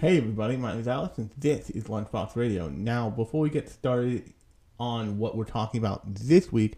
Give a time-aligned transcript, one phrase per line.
[0.00, 2.68] Hey everybody, my name is Alex and this is Lunchbox Radio.
[2.68, 4.32] Now, before we get started
[4.78, 6.76] on what we're talking about this week,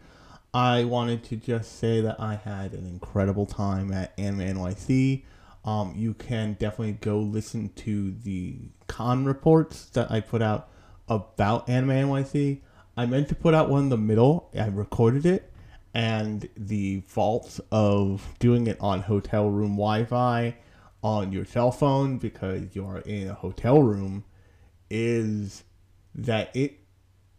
[0.55, 5.25] I wanted to just say that I had an incredible time at Anime NYC.
[5.67, 8.57] Um, you can definitely go listen to the
[8.87, 10.71] con reports that I put out
[11.07, 12.63] about Anime NYC.
[12.97, 14.49] I meant to put out one in the middle.
[14.59, 15.53] I recorded it,
[15.93, 20.57] and the faults of doing it on hotel room Wi-Fi
[21.03, 24.25] on your cell phone because you're in a hotel room
[24.91, 25.65] is
[26.15, 26.81] that it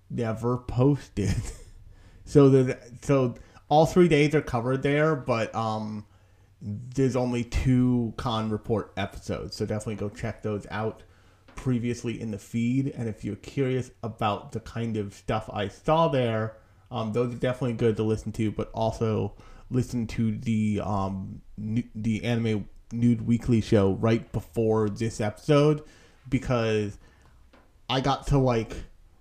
[0.10, 1.36] never posted.
[2.26, 3.36] so the so
[3.70, 6.06] all three days are covered there, but um
[6.62, 9.56] there's only two con report episodes.
[9.56, 11.04] So definitely go check those out
[11.56, 12.88] previously in the feed.
[12.88, 16.58] And if you're curious about the kind of stuff I saw there,
[16.92, 18.52] um, those are definitely good to listen to.
[18.52, 19.34] But also
[19.72, 25.84] listen to the um, the anime nude weekly show right before this episode
[26.30, 26.98] because
[27.90, 28.76] I got to like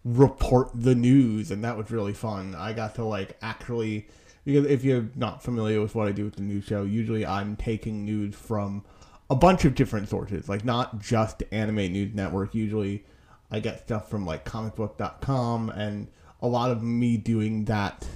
[0.05, 2.54] report the news and that was really fun.
[2.54, 4.09] I got to like actually
[4.45, 7.57] because if you're not familiar with what I do with the news show, usually I'm
[7.57, 8.85] taking news from
[9.29, 12.54] a bunch of different sources, like not just Anime News Network.
[12.54, 13.04] Usually
[13.51, 16.09] I get stuff from like comicbook.com and
[16.41, 18.07] a lot of me doing that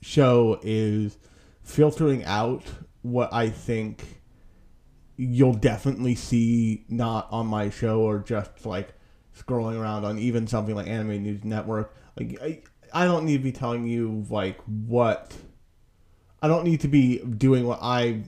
[0.00, 1.16] show is
[1.62, 2.62] filtering out
[3.02, 4.21] what I think
[5.16, 8.94] you'll definitely see not on my show or just like
[9.36, 11.94] scrolling around on even something like Anime News Network.
[12.18, 15.34] Like I, I don't need to be telling you like what
[16.42, 18.24] I don't need to be doing what I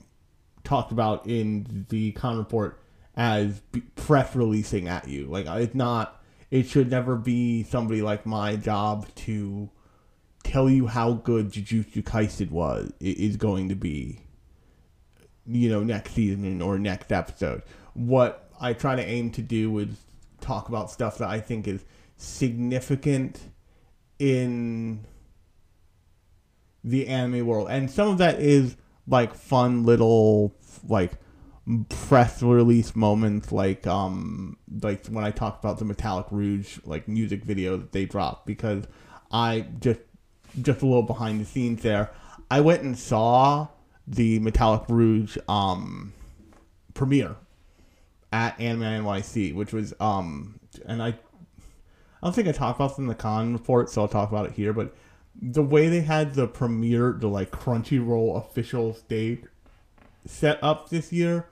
[0.63, 2.81] talked about in the con report
[3.15, 3.61] as
[3.95, 5.25] press releasing at you.
[5.25, 6.21] Like it's not.
[6.51, 9.69] It should never be somebody like my job to
[10.43, 14.24] tell you how good Jujutsu Kaisen was is going to be
[15.47, 17.63] you know, next season or next episode.
[17.93, 19.89] What I try to aim to do is
[20.41, 21.83] talk about stuff that I think is
[22.17, 23.41] significant
[24.19, 25.05] in
[26.83, 27.67] the anime world.
[27.69, 28.77] And some of that is
[29.07, 30.55] like fun little
[30.87, 31.13] like
[31.89, 37.43] press release moments like um like when I talked about the Metallic Rouge like music
[37.43, 38.85] video that they dropped because
[39.31, 39.99] I just
[40.61, 42.11] just a little behind the scenes there.
[42.49, 43.67] I went and saw
[44.07, 46.13] the Metallic Rouge um,
[46.93, 47.35] premiere
[48.31, 51.15] at Anime NYC, which was um, and I, I
[52.21, 54.53] don't think I talked about this in the con report, so I'll talk about it
[54.53, 54.73] here.
[54.73, 54.95] But
[55.41, 59.43] the way they had the premiere, the like Crunchyroll official stage
[60.25, 61.47] set up this year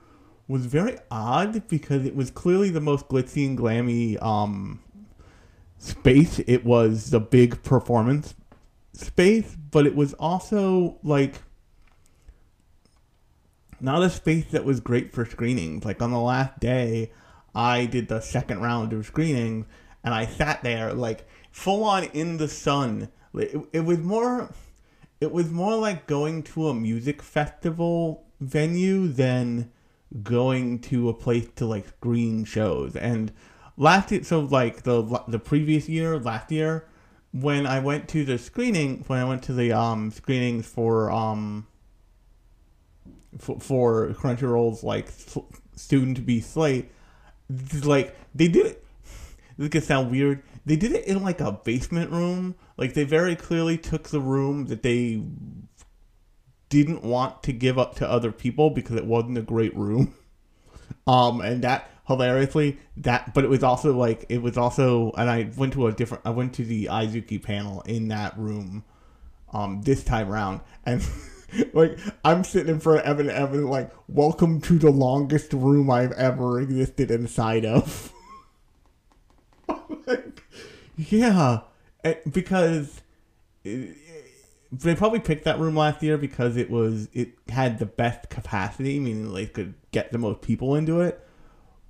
[0.48, 4.80] was very odd because it was clearly the most glitzy and glammy um,
[5.78, 6.38] space.
[6.46, 8.34] It was the big performance
[8.92, 11.36] space, but it was also like
[13.84, 15.84] not a space that was great for screenings.
[15.84, 17.12] Like on the last day,
[17.54, 19.66] I did the second round of screenings,
[20.02, 23.10] and I sat there like full on in the sun.
[23.34, 24.50] It, it was more,
[25.20, 29.70] it was more like going to a music festival venue than
[30.22, 32.96] going to a place to like screen shows.
[32.96, 33.32] And
[33.76, 36.88] last year, so like the the previous year, last year,
[37.32, 41.66] when I went to the screening, when I went to the um screenings for um
[43.38, 45.08] for, Crunchyroll's like
[45.76, 46.90] student to be slate,
[47.82, 48.84] like they did it.
[49.56, 50.42] This could sound weird.
[50.66, 52.56] They did it in like a basement room.
[52.76, 55.22] Like they very clearly took the room that they
[56.68, 60.14] didn't want to give up to other people because it wasn't a great room.
[61.06, 65.50] Um, and that hilariously that, but it was also like it was also, and I
[65.54, 66.24] went to a different.
[66.24, 68.84] I went to the Izuki panel in that room,
[69.52, 71.06] um, this time around, and.
[71.72, 76.12] like I'm sitting in front of Evan Evan like welcome to the longest room I've
[76.12, 78.12] ever existed inside of.
[80.06, 80.42] like,
[80.96, 81.60] yeah,
[82.30, 83.02] because
[83.62, 83.96] it,
[84.72, 88.98] they probably picked that room last year because it was it had the best capacity,
[88.98, 91.20] meaning they could get the most people into it.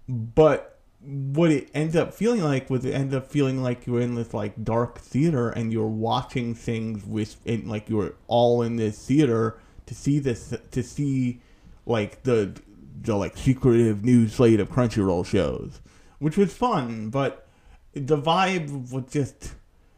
[0.09, 4.01] But what it ended up feeling like was it ended up feeling like you were
[4.01, 8.63] in this like dark theater and you're watching things with and like you were all
[8.63, 11.41] in this theater to see this to see
[11.87, 12.59] like the
[13.03, 15.81] the like secretive new slate of Crunchyroll shows,
[16.19, 17.47] which was fun, but
[17.93, 19.55] the vibe was just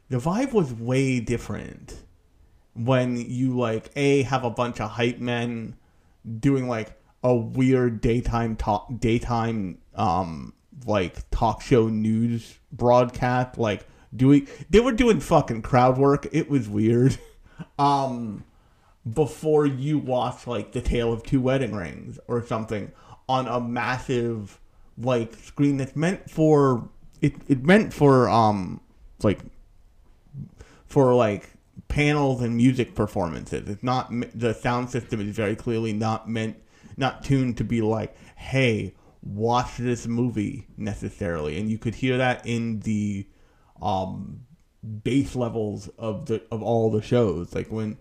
[0.08, 2.02] the vibe was way different
[2.74, 5.76] when you like a have a bunch of hype men
[6.40, 6.92] doing like
[7.22, 10.52] a weird daytime talk daytime um
[10.84, 16.26] like talk show news broadcast like doing they were doing fucking crowd work.
[16.32, 17.18] It was weird.
[17.78, 18.44] Um
[19.12, 22.90] before you watch like the tale of two wedding rings or something
[23.28, 24.60] on a massive
[24.98, 26.88] like screen that's meant for
[27.20, 27.34] it.
[27.48, 28.80] It meant for um
[29.22, 29.40] like
[30.86, 31.50] for like
[31.88, 33.68] panels and music performances.
[33.68, 36.56] It's not the sound system is very clearly not meant
[36.96, 42.46] not tuned to be like, hey, watch this movie necessarily, and you could hear that
[42.46, 43.26] in the
[43.80, 44.40] um
[45.04, 47.98] bass levels of the of all the shows, like when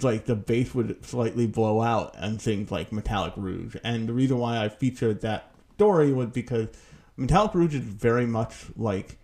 [0.00, 3.76] like the bass would slightly blow out and things like Metallic Rouge.
[3.82, 6.68] And the reason why I featured that story was because
[7.16, 9.18] Metallic Rouge is very much like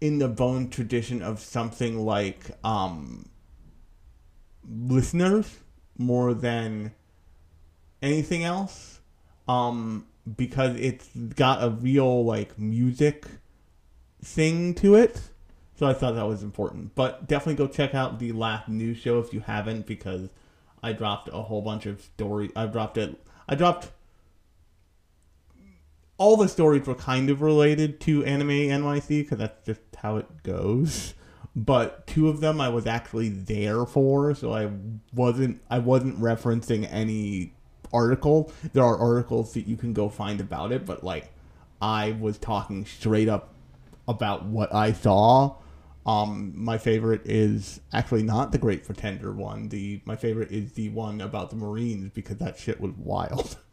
[0.00, 3.28] in the bone tradition of something like um,
[4.68, 5.58] listeners
[5.98, 6.92] more than
[8.02, 9.00] anything else
[9.48, 10.06] um,
[10.36, 13.26] because it's got a real like music
[14.22, 15.20] thing to it
[15.78, 19.18] so i thought that was important but definitely go check out the last news show
[19.18, 20.30] if you haven't because
[20.82, 23.90] i dropped a whole bunch of stories i dropped it i dropped
[26.18, 30.42] all the stories were kind of related to anime NYC because that's just how it
[30.42, 31.14] goes.
[31.54, 34.70] But two of them I was actually there for, so I
[35.14, 37.54] wasn't I wasn't referencing any
[37.94, 38.52] article.
[38.74, 41.32] There are articles that you can go find about it, but like
[41.80, 43.54] I was talking straight up
[44.06, 45.54] about what I saw.
[46.06, 49.68] Um, my favorite is actually not the Great Pretender one.
[49.68, 53.56] The my favorite is the one about the Marines because that shit was wild.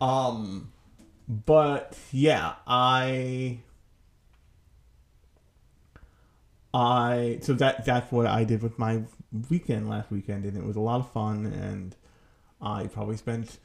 [0.00, 0.72] Um,
[1.28, 3.58] but yeah, I
[6.72, 9.02] I so that that's what I did with my
[9.50, 11.46] weekend last weekend, and it was a lot of fun.
[11.46, 11.96] And
[12.60, 13.58] I probably spent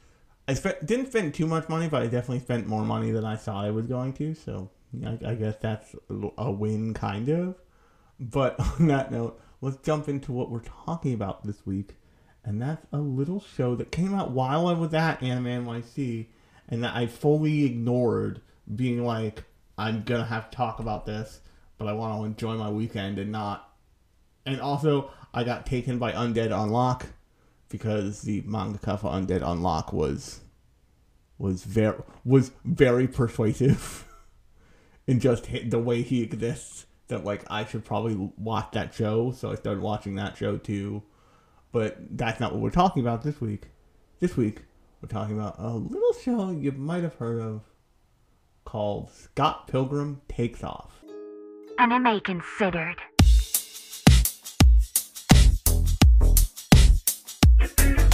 [0.48, 3.36] I spent didn't spend too much money, but I definitely spent more money than I
[3.36, 4.34] thought I was going to.
[4.34, 4.70] So
[5.06, 5.94] I, I guess that's
[6.36, 7.54] a win, kind of.
[8.18, 11.96] But on that note, let's jump into what we're talking about this week,
[12.44, 16.26] and that's a little show that came out while I was at Anime NYC
[16.68, 18.40] and that I fully ignored
[18.74, 19.44] being like,
[19.76, 21.40] I'm gonna have to talk about this,
[21.78, 23.70] but I want to enjoy my weekend and not.
[24.46, 27.06] And also, I got taken by Undead Unluck
[27.68, 30.40] because the manga for Undead Unluck was
[31.38, 34.06] was very was very persuasive
[35.06, 36.86] in just the way he exists.
[37.08, 41.02] That like I should probably watch that show, so I started watching that show too.
[41.70, 43.68] But that's not what we're talking about this week.
[44.20, 44.62] This week
[45.02, 47.62] we're talking about a little show you might have heard of
[48.64, 50.92] called Scott Pilgrim Takes Off.
[51.78, 52.96] Anime considered.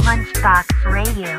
[0.02, 1.38] Lunchbox Radio.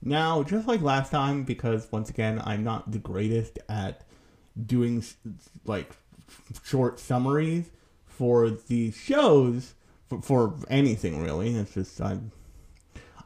[0.00, 4.04] Now, just like last time, because once again, I'm not the greatest at
[4.66, 5.04] doing
[5.64, 5.96] like
[6.64, 7.70] short summaries
[8.06, 9.74] for the shows
[10.08, 11.54] for, for anything really.
[11.54, 12.32] It's just I'm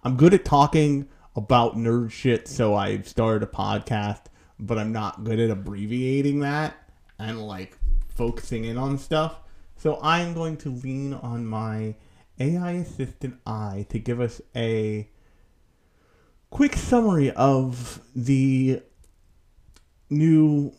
[0.04, 4.24] I'm good at talking about nerd shit, so I've started a podcast,
[4.58, 6.74] but I'm not good at abbreviating that
[7.18, 9.40] and like focusing in on stuff.
[9.76, 11.94] So I'm going to lean on my
[12.38, 15.08] AI assistant I to give us a
[16.52, 18.82] quick summary of the
[20.10, 20.70] new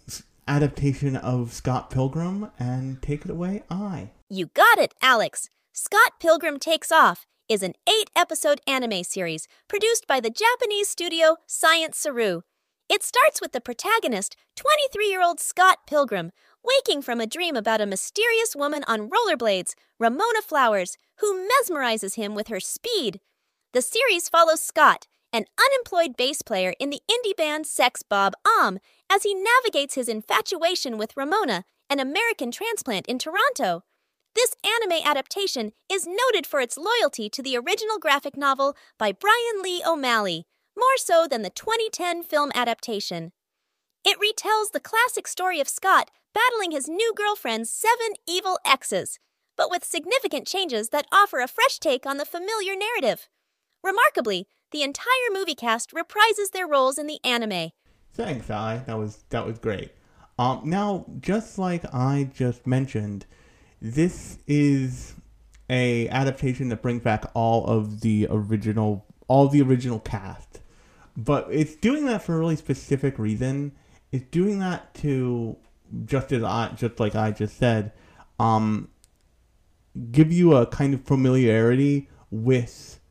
[0.48, 4.12] adaptation of Scott Pilgrim and take it away, I.
[4.30, 5.50] You got it, Alex.
[5.74, 11.38] Scott Pilgrim Takes Off is an eight episode anime series produced by the Japanese studio
[11.48, 12.42] Science Saru.
[12.88, 16.32] It starts with the protagonist, 23 year old Scott Pilgrim,
[16.64, 22.36] waking from a dream about a mysterious woman on rollerblades, Ramona Flowers, who mesmerizes him
[22.36, 23.22] with her speed.
[23.74, 28.78] The series follows Scott, an unemployed bass player in the indie band Sex Bob Omb,
[29.10, 33.84] as he navigates his infatuation with Ramona, an American transplant in Toronto.
[34.36, 39.62] This anime adaptation is noted for its loyalty to the original graphic novel by Brian
[39.64, 40.46] Lee O'Malley,
[40.78, 43.32] more so than the 2010 film adaptation.
[44.06, 49.20] It retells the classic story of Scott battling his new girlfriend's seven evil exes,
[49.56, 53.30] but with significant changes that offer a fresh take on the familiar narrative.
[53.84, 57.72] Remarkably, the entire movie cast reprises their roles in the anime.
[58.14, 58.84] Thanks, I.
[58.86, 59.92] That was that was great.
[60.38, 63.26] Um, now, just like I just mentioned,
[63.82, 65.14] this is
[65.70, 70.60] a adaptation that brings back all of the original all the original cast,
[71.16, 73.72] but it's doing that for a really specific reason.
[74.12, 75.56] It's doing that to
[76.06, 77.94] just as I just like I just said,
[78.40, 78.90] um,
[80.12, 83.03] give you a kind of familiarity with th-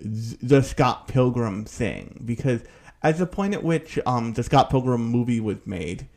[0.00, 2.62] the Scott Pilgrim thing because
[3.02, 6.08] at the point at which um, the Scott Pilgrim movie was made,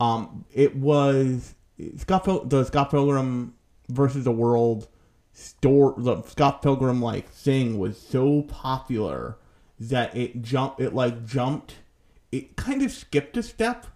[0.00, 1.54] um, it was
[1.96, 3.54] Scott Pil- the Scott Pilgrim
[3.88, 4.88] versus the World
[5.32, 9.36] store the Scott Pilgrim like thing was so popular
[9.78, 11.76] that it jumped it like jumped
[12.32, 13.86] it kind of skipped a step.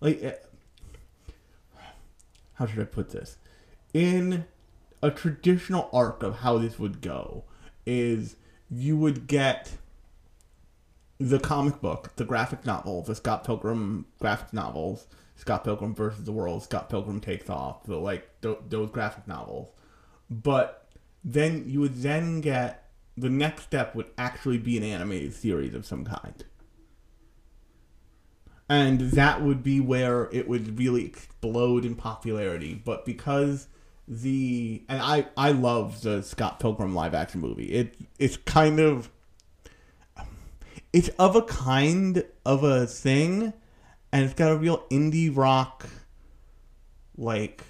[0.00, 0.46] Like it,
[2.54, 3.36] how should I put this?
[3.92, 4.44] In
[5.02, 7.44] a traditional arc of how this would go
[7.84, 8.36] is
[8.74, 9.70] you would get
[11.18, 16.32] the comic book, the graphic novel, the Scott Pilgrim graphic novels, Scott Pilgrim versus the
[16.32, 19.68] World, Scott Pilgrim takes off, the like th- those graphic novels.
[20.28, 20.88] But
[21.22, 25.86] then you would then get the next step would actually be an animated series of
[25.86, 26.44] some kind.
[28.68, 32.74] And that would be where it would really explode in popularity.
[32.74, 33.68] But because
[34.06, 37.66] the and I I love the Scott Pilgrim live action movie.
[37.66, 39.10] It it's kind of
[40.92, 43.52] it's of a kind of a thing
[44.12, 45.88] and it's got a real indie rock
[47.16, 47.62] like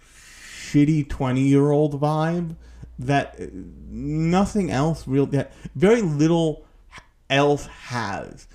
[0.00, 2.56] shitty 20 year old vibe
[2.98, 6.66] that nothing else real that very little
[7.30, 8.46] else has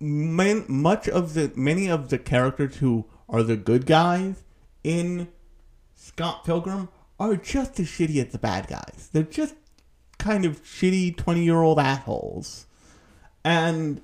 [0.00, 4.42] Man, much of the many of the characters who are the good guys
[4.82, 5.28] in
[5.94, 9.08] Scott Pilgrim are just as shitty as the bad guys.
[9.12, 9.54] They're just
[10.18, 12.66] kind of shitty 20 year old assholes.
[13.44, 14.00] And.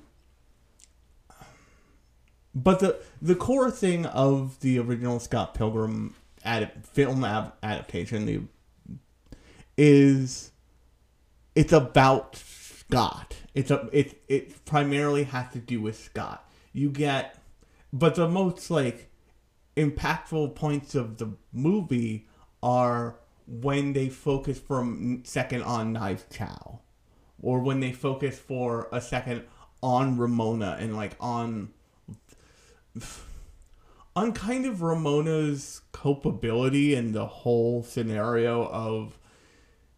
[2.53, 8.41] But the the core thing of the original Scott Pilgrim ad, film ad, adaptation the,
[9.77, 10.51] is
[11.55, 13.35] it's about Scott.
[13.53, 16.49] It's a it it primarily has to do with Scott.
[16.73, 17.37] You get,
[17.93, 19.10] but the most like
[19.75, 22.27] impactful points of the movie
[22.61, 23.15] are
[23.47, 26.79] when they focus for a second on Knives Chow,
[27.41, 29.43] or when they focus for a second
[29.81, 31.73] on Ramona and like on
[34.15, 39.17] on kind of Ramona's culpability and the whole scenario of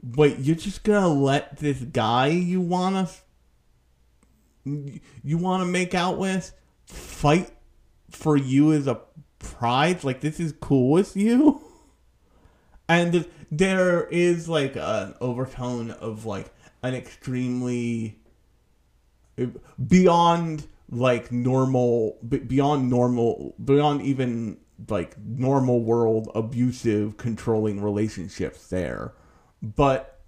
[0.01, 3.09] wait, you're just gonna let this guy you wanna
[4.65, 6.53] you wanna make out with
[6.85, 7.51] fight
[8.09, 9.01] for you as a
[9.43, 11.61] pride like this is cool with you.
[12.89, 18.19] And there is like an overtone of like an extremely
[19.37, 19.47] eh,
[19.87, 24.57] beyond like normal beyond normal beyond even
[24.89, 29.13] like normal world abusive controlling relationships there.
[29.61, 30.19] But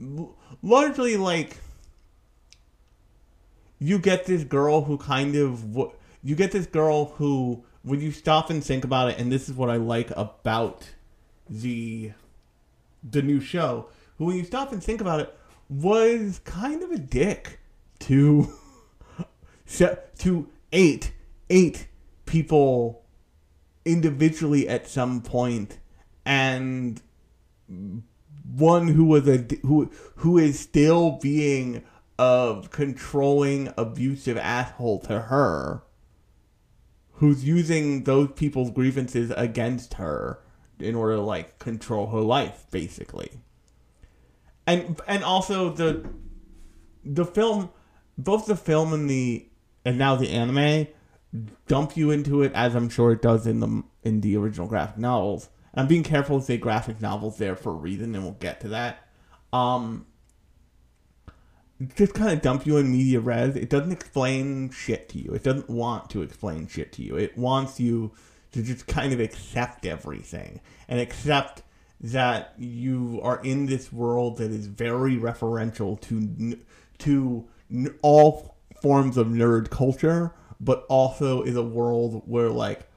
[0.61, 1.57] largely like
[3.79, 5.93] you get this girl who kind of
[6.23, 9.19] you get this girl who when you stop and think about it?
[9.19, 10.89] And this is what i like about
[11.49, 12.11] the
[13.03, 13.87] the new show.
[14.17, 15.37] Who when you stop and think about it
[15.69, 17.59] was kind of a dick
[17.99, 18.51] to
[20.17, 21.13] to eight
[21.49, 21.87] eight
[22.25, 23.03] people
[23.85, 25.77] individually at some point.
[26.25, 27.01] And
[28.55, 31.83] one who was a who who is still being
[32.17, 35.83] a controlling abusive asshole to her
[37.15, 40.39] who's using those people's grievances against her
[40.79, 43.31] in order to like control her life basically
[44.67, 46.07] and and also the
[47.03, 47.69] the film
[48.17, 49.47] both the film and the
[49.85, 50.87] and now the anime
[51.67, 54.97] dump you into it as I'm sure it does in the in the original graphic
[54.97, 55.49] novels.
[55.73, 58.61] And I'm being careful to say graphic novels there for a reason, and we'll get
[58.61, 59.07] to that.
[59.51, 60.05] Um,
[61.95, 63.55] just kind of dump you in media res.
[63.55, 65.33] It doesn't explain shit to you.
[65.33, 67.17] It doesn't want to explain shit to you.
[67.17, 68.11] It wants you
[68.53, 71.63] to just kind of accept everything and accept
[71.99, 76.57] that you are in this world that is very referential to
[76.99, 77.47] to
[78.01, 82.87] all forms of nerd culture, but also is a world where like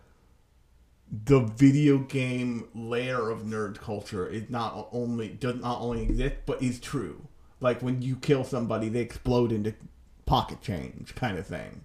[1.10, 6.62] the video game layer of nerd culture is not only does not only exist but
[6.62, 7.27] is true.
[7.60, 9.74] Like when you kill somebody, they explode into
[10.26, 11.84] pocket change, kind of thing.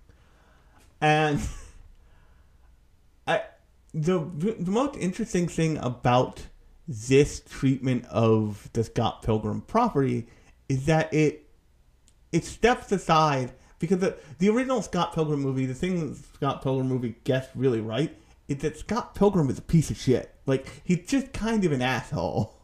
[1.01, 1.39] And
[3.27, 3.43] I
[3.93, 6.47] the the most interesting thing about
[6.87, 10.27] this treatment of the Scott Pilgrim property
[10.67, 11.47] is that it
[12.31, 16.87] it steps aside because the the original Scott Pilgrim movie, the thing that Scott Pilgrim
[16.87, 18.15] movie gets really right
[18.47, 20.33] is that Scott Pilgrim is a piece of shit.
[20.45, 22.59] Like he's just kind of an asshole.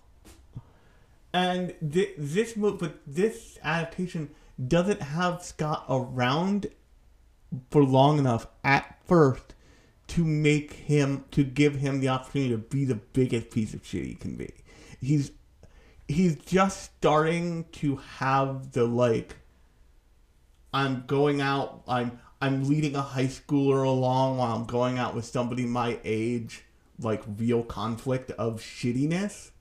[1.33, 4.31] And th- this movie, but this adaptation
[4.67, 6.67] doesn't have Scott around
[7.69, 9.55] for long enough at first
[10.07, 14.05] to make him to give him the opportunity to be the biggest piece of shit
[14.05, 14.51] he can be.
[14.99, 15.31] He's
[16.07, 19.37] he's just starting to have the like
[20.73, 25.25] I'm going out I'm I'm leading a high schooler along while I'm going out with
[25.25, 26.63] somebody my age
[26.99, 29.51] like real conflict of shittiness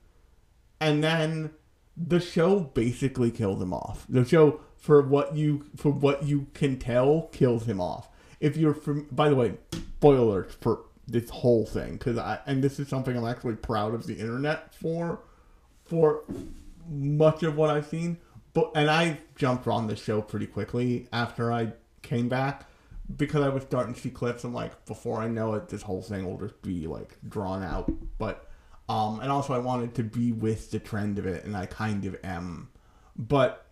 [0.79, 1.51] and then
[1.99, 4.05] the show basically kills him off.
[4.07, 8.07] The show for what you for what you can tell kills him off.
[8.39, 12.79] If you're from by the way, spoilers for this whole thing cuz I and this
[12.79, 15.19] is something I'm actually proud of the internet for
[15.83, 16.23] for
[16.87, 18.17] much of what I've seen.
[18.53, 22.65] But and I jumped on the show pretty quickly after I came back
[23.17, 24.43] because I was starting to see clips.
[24.43, 27.91] I'm like, before I know it, this whole thing will just be like drawn out.
[28.17, 28.48] But
[28.89, 32.05] um, and also I wanted to be with the trend of it, and I kind
[32.05, 32.69] of am.
[33.15, 33.65] But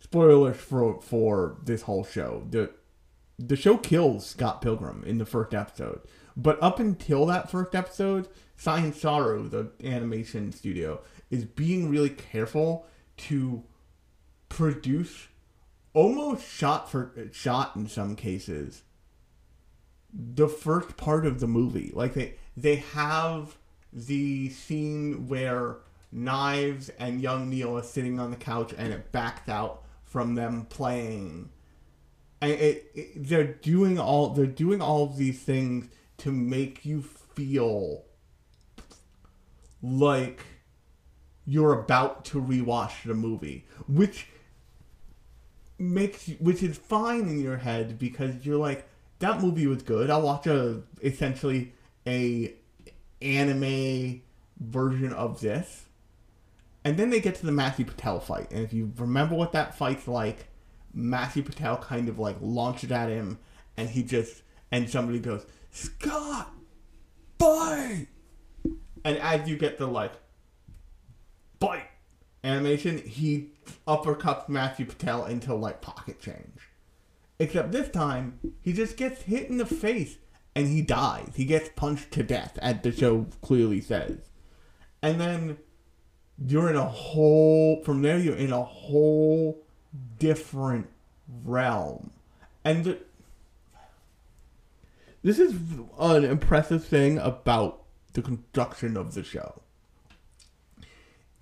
[0.00, 2.46] spoilers for for this whole show.
[2.50, 2.70] The
[3.38, 6.02] the show kills Scott Pilgrim in the first episode.
[6.36, 12.86] But up until that first episode, Science Saru, the animation studio, is being really careful
[13.16, 13.64] to
[14.48, 15.28] produce
[15.94, 18.82] almost shot for shot in some cases
[20.12, 23.56] the first part of the movie like they they have
[23.94, 25.76] the scene where
[26.12, 30.66] knives and young neil are sitting on the couch and it backs out from them
[30.68, 31.48] playing
[32.40, 37.02] and it, it they're doing all they're doing all of these things to make you
[37.02, 38.04] feel
[39.82, 40.40] like
[41.46, 44.28] you're about to rewatch the movie, which
[45.78, 50.10] makes which is fine in your head because you're like that movie was good.
[50.10, 51.72] I'll watch a essentially
[52.06, 52.54] a
[53.24, 54.22] anime
[54.58, 55.86] version of this.
[56.84, 58.50] And then they get to the Matthew Patel fight.
[58.50, 60.48] And if you remember what that fight's like,
[60.92, 63.38] Matthew Patel kind of like launches at him
[63.76, 66.50] and he just and somebody goes, Scott
[67.38, 68.08] Bite
[69.04, 70.12] And as you get the like
[71.58, 71.88] bite
[72.42, 73.50] animation, he
[73.86, 76.68] uppercuts Matthew Patel into like pocket change.
[77.38, 80.18] Except this time, he just gets hit in the face
[80.54, 81.32] and he dies.
[81.34, 84.18] He gets punched to death, as the show clearly says.
[85.02, 85.58] And then
[86.38, 89.62] you're in a whole, from there, you're in a whole
[90.18, 90.88] different
[91.44, 92.10] realm.
[92.64, 92.98] And
[95.22, 95.54] this is
[95.98, 99.62] an impressive thing about the construction of the show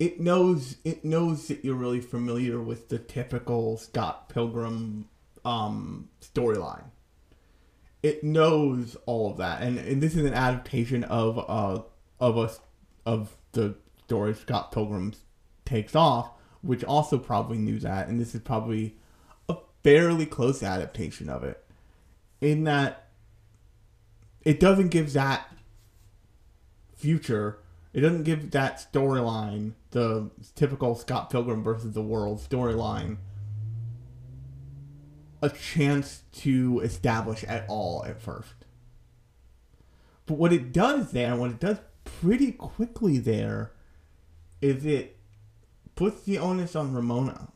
[0.03, 5.07] it knows it knows that you're really familiar with the typical Scott Pilgrim
[5.45, 6.85] um, storyline.
[8.03, 11.81] It knows all of that, and, and this is an adaptation of uh
[12.19, 12.51] of a
[13.09, 15.13] of the story Scott Pilgrim
[15.65, 18.97] takes off, which also probably knew that, and this is probably
[19.47, 21.63] a fairly close adaptation of it,
[22.41, 23.07] in that
[24.41, 25.47] it doesn't give that
[26.95, 27.59] future.
[27.93, 33.17] It doesn't give that storyline, the typical Scott Pilgrim versus the World storyline,
[35.43, 38.53] a chance to establish at all at first.
[40.25, 43.71] But what it does there, what it does pretty quickly there,
[44.61, 45.17] is it
[45.95, 47.49] puts the onus on Ramona.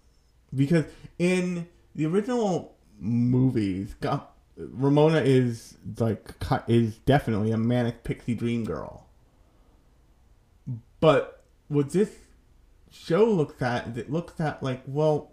[0.53, 0.85] Because
[1.17, 3.95] in the original movies,
[4.57, 6.33] Ramona is like
[6.67, 9.07] is definitely a manic pixie dream girl
[10.99, 12.11] but what this
[12.91, 15.31] show looks at is it looks at like, well,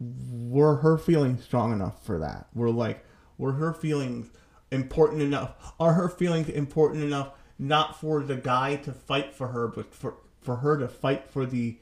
[0.00, 2.48] were her feelings strong enough for that?
[2.54, 3.04] Were like,
[3.36, 4.30] were her feelings
[4.70, 5.74] important enough?
[5.80, 10.16] Are her feelings important enough not for the guy to fight for her, but for
[10.40, 11.78] for her to fight for the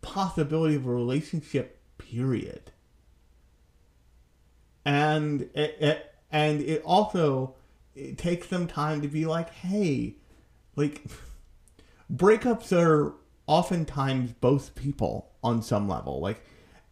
[0.00, 1.80] possibility of a relationship?
[1.98, 2.72] Period.
[4.84, 7.56] And it, it and it also
[7.94, 10.16] it takes some time to be like, hey,
[10.76, 11.02] like
[12.12, 13.14] breakups are
[13.46, 16.20] oftentimes both people on some level.
[16.20, 16.44] Like,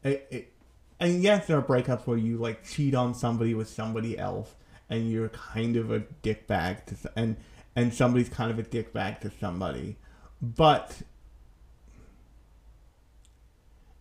[0.03, 0.53] it,
[0.99, 4.55] and yes, there are breakups where you like cheat on somebody with somebody else,
[4.89, 7.37] and you're kind of a dickbag to, and
[7.77, 9.97] and somebody's kind of a dickbag to somebody,
[10.43, 10.99] but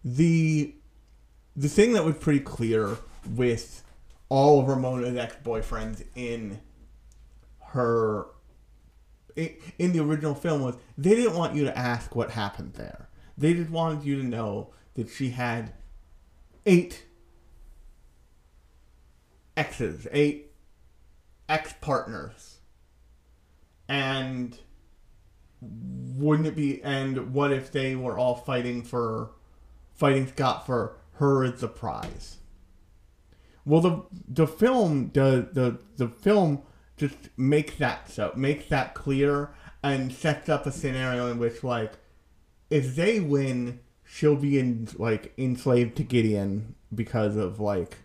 [0.03, 0.73] the
[1.55, 2.97] the thing that was pretty clear
[3.35, 3.83] with
[4.29, 6.59] all of Ramona's ex boyfriends in
[7.67, 8.27] her
[9.35, 13.09] in the original film was they didn't want you to ask what happened there.
[13.37, 15.73] They just wanted you to know that she had
[16.69, 17.05] eight
[19.57, 20.51] exes, eight
[21.49, 22.59] ex partners.
[23.87, 24.57] And
[25.61, 29.31] wouldn't it be and what if they were all fighting for
[29.95, 32.37] fighting Scott for her as the prize?
[33.65, 36.61] Well the the film does the the film
[36.97, 39.49] just makes that so makes that clear
[39.81, 41.93] and sets up a scenario in which like
[42.69, 43.79] if they win
[44.09, 47.99] she'll be in like enslaved to Gideon because of like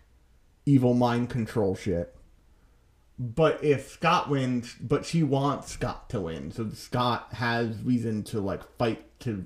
[0.65, 2.15] evil mind control shit.
[3.17, 8.39] But if Scott wins, but she wants Scott to win, so Scott has reason to
[8.39, 9.45] like fight to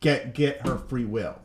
[0.00, 1.40] get get her free will.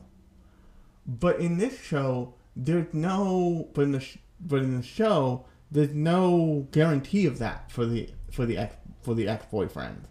[1.06, 3.70] But in this show, there's no.
[3.74, 4.08] But in the
[4.40, 9.14] but in the show, there's no guarantee of that for the for the ex for
[9.14, 10.08] the ex boyfriend.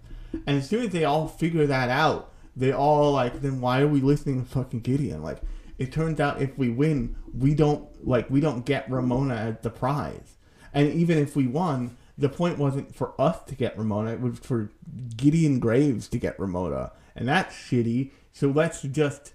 [0.47, 3.89] And as soon as they all figure that out, they all like, then why are
[3.89, 5.23] we listening to fucking Gideon?
[5.23, 5.39] Like,
[5.79, 9.71] it turns out if we win, we don't like we don't get Ramona as the
[9.71, 10.37] prize.
[10.75, 14.39] And even if we won, the point wasn't for us to get Ramona; it was
[14.39, 14.71] for
[15.17, 18.11] Gideon Graves to get Ramona, and that's shitty.
[18.33, 19.33] So let's just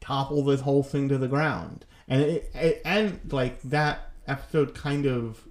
[0.00, 1.86] topple this whole thing to the ground.
[2.06, 5.48] And it, it and like that episode kind of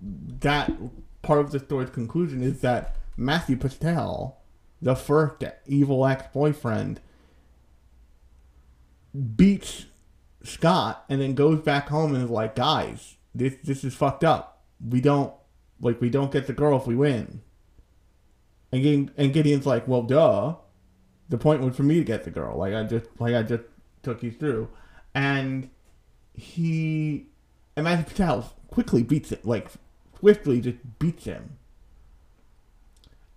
[0.00, 0.72] that
[1.22, 4.38] part of the story's conclusion is that Matthew Patel,
[4.84, 7.00] the first evil ex-boyfriend,
[9.34, 9.86] beats
[10.42, 14.62] Scott and then goes back home and is like, guys, this this is fucked up.
[14.86, 15.32] We don't
[15.80, 17.40] like we don't get the girl if we win.
[18.70, 20.56] And Gideon, and Gideon's like, well, duh.
[21.30, 22.58] The point was for me to get the girl.
[22.58, 23.64] Like I just like I just
[24.02, 24.68] took you through,
[25.14, 25.70] and
[26.34, 27.28] he
[27.74, 29.46] and Matthew Patel quickly beats it.
[29.46, 29.68] Like
[30.18, 31.56] swiftly just beats him.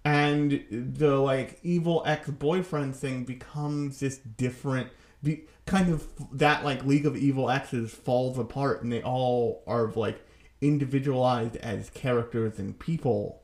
[0.08, 4.88] And the like evil ex boyfriend thing becomes this different
[5.22, 9.91] be, kind of that like League of Evil Exes falls apart and they all are
[9.91, 10.26] like
[10.62, 13.43] individualized as characters and people.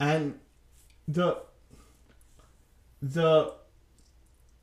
[0.00, 0.40] And
[1.06, 1.42] the
[3.00, 3.54] the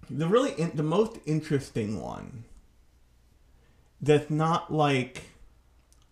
[0.10, 2.43] the really in, the most interesting one
[4.01, 5.23] that's not like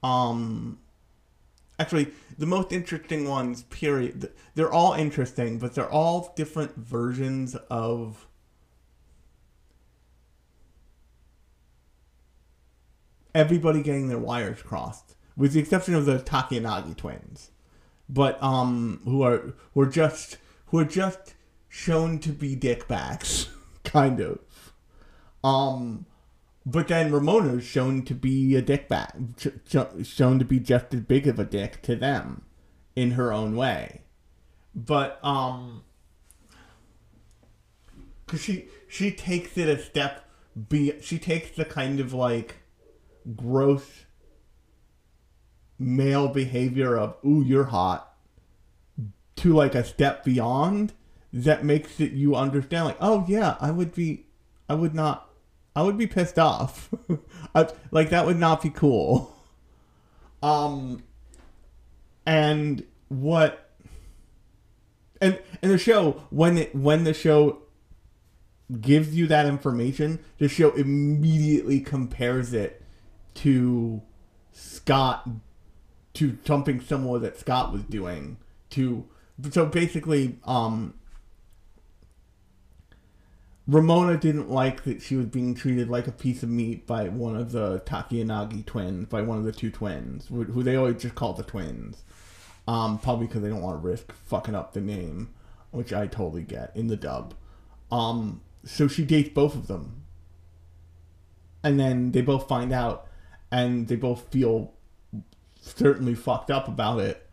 [0.01, 0.79] um
[1.79, 2.07] actually
[2.37, 8.27] the most interesting ones period they're all interesting but they're all different versions of
[13.33, 17.51] everybody getting their wires crossed, with the exception of the Takanagi twins,
[18.07, 21.35] but um, who are who are just who are just
[21.69, 23.49] shown to be dickbags,
[23.83, 24.39] kind of.
[25.43, 26.05] Um,
[26.65, 31.27] but then Ramona is shown to be a ch- shown to be just as big
[31.27, 32.43] of a dick to them,
[32.95, 34.01] in her own way.
[34.75, 35.83] But um,
[38.27, 40.25] cause she she takes it a step
[40.69, 42.57] be she takes the kind of like
[43.35, 44.05] gross
[45.79, 48.15] male behavior of ooh you're hot
[49.35, 50.93] to like a step beyond
[51.31, 54.27] that makes it you understand like oh yeah i would be
[54.69, 55.32] i would not
[55.75, 56.89] i would be pissed off.
[57.55, 59.35] I, like that would not be cool.
[60.41, 61.03] Um
[62.25, 63.71] and what
[65.21, 67.59] and and the show when it when the show
[68.81, 72.81] gives you that information the show immediately compares it
[73.35, 74.01] to
[74.51, 75.27] Scott
[76.13, 78.37] to something similar that Scott was doing
[78.71, 79.05] to
[79.51, 80.93] so basically um
[83.67, 87.35] Ramona didn't like that she was being treated like a piece of meat by one
[87.35, 91.33] of the Takanagi twins, by one of the two twins, who they always just call
[91.33, 92.03] the twins.
[92.67, 95.33] Um, probably because they don't want to risk fucking up the name,
[95.71, 97.33] which I totally get in the dub.
[97.91, 100.03] Um, so she dates both of them.
[101.61, 103.07] And then they both find out
[103.51, 104.73] and they both feel
[105.61, 107.29] certainly fucked up about it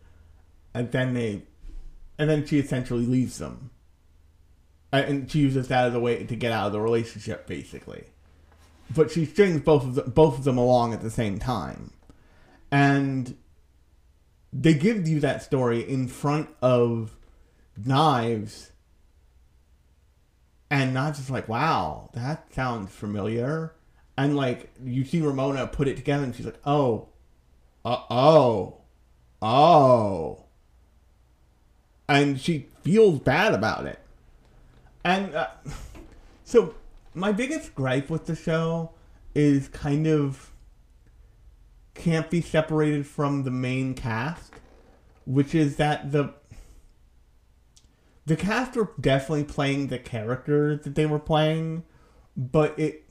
[0.73, 1.43] and then they
[2.17, 3.71] and then she essentially leaves them
[4.91, 8.05] and she uses that as a way to get out of the relationship basically.
[8.93, 11.91] But she strings both of them, both of them along at the same time.
[12.71, 13.37] And
[14.51, 17.15] they give you that story in front of
[17.77, 18.71] knives
[20.69, 23.73] and not just like wow that sounds familiar.
[24.17, 27.07] And like you see Ramona put it together, and she's like, "Oh,
[27.85, 28.81] uh, oh,
[29.41, 30.43] oh,"
[32.07, 33.99] and she feels bad about it.
[35.03, 35.47] And uh,
[36.43, 36.75] so,
[37.13, 38.91] my biggest gripe with the show
[39.33, 40.51] is kind of
[41.93, 44.53] can't be separated from the main cast,
[45.25, 46.33] which is that the
[48.25, 51.83] the cast were definitely playing the characters that they were playing,
[52.37, 53.03] but it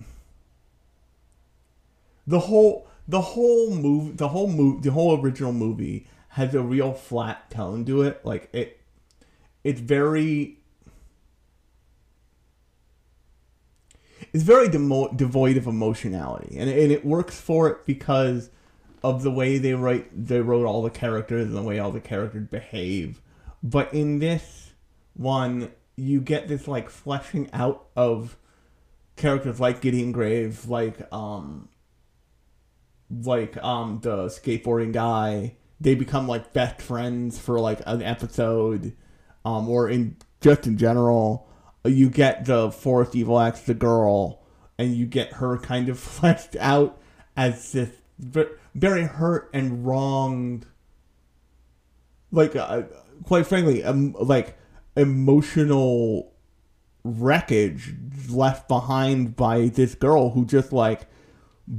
[2.27, 6.93] the whole the whole movie the whole move the whole original movie has a real
[6.93, 8.25] flat tone to it.
[8.25, 8.81] Like it
[9.65, 10.60] it's very
[14.33, 16.57] it's very demo- devoid of emotionality.
[16.59, 18.51] And, and it works for it because
[19.03, 22.01] of the way they write they wrote all the characters and the way all the
[22.01, 23.21] characters behave.
[23.63, 24.73] But in this
[25.15, 28.37] one you get this like fleshing out of
[29.17, 31.69] characters like Gideon Graves like um
[33.11, 35.57] like um the skateboarding guy.
[35.81, 38.95] They become like best friends for like an episode
[39.47, 41.50] um or in just in general
[41.85, 44.43] you get the Forest Evil X the girl
[44.79, 47.01] and you get her kind of fleshed out
[47.37, 47.91] as this
[48.75, 50.67] very hurt and wronged
[52.31, 52.83] like uh,
[53.25, 54.57] quite frankly um, like
[54.97, 56.33] emotional
[57.03, 57.95] wreckage
[58.29, 61.07] left behind by this girl who just like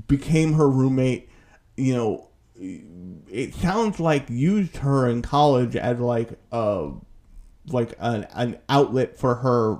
[0.07, 1.29] became her roommate
[1.77, 6.89] you know it sounds like used her in college as like a
[7.67, 9.79] like an, an outlet for her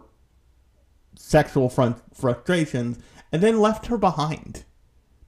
[1.32, 3.00] sexual front frustrations
[3.32, 4.66] and then left her behind.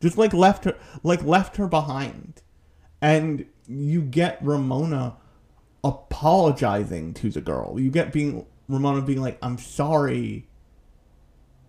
[0.01, 2.41] Just like left her like left her behind.
[3.01, 5.15] And you get ramona
[5.83, 7.79] apologizing to the girl.
[7.79, 10.47] You get being ramona being like i'm sorry.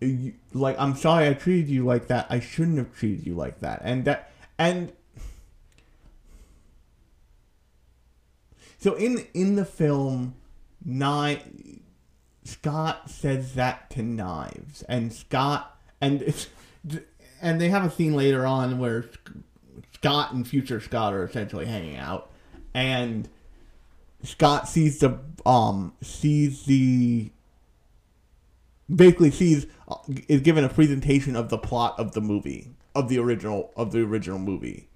[0.00, 2.26] You, like i'm sorry i treated you like that.
[2.28, 3.82] I shouldn't have treated you like that.
[3.84, 4.92] And that and
[8.78, 10.34] so in in the film
[10.84, 11.83] nine
[12.44, 16.46] scott says that to knives and scott and
[17.42, 19.06] and they have a scene later on where
[19.92, 22.30] scott and future scott are essentially hanging out
[22.74, 23.28] and
[24.22, 27.30] scott sees the um sees the
[28.94, 29.66] basically sees
[30.28, 34.00] is given a presentation of the plot of the movie of the original of the
[34.00, 34.88] original movie.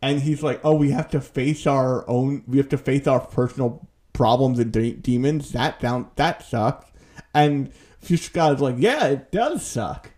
[0.00, 3.20] And he's like oh we have to face our own we have to face our
[3.20, 3.86] personal
[4.22, 6.92] problems and de- demons that down that sucks
[7.34, 10.12] and future is like yeah it does suck.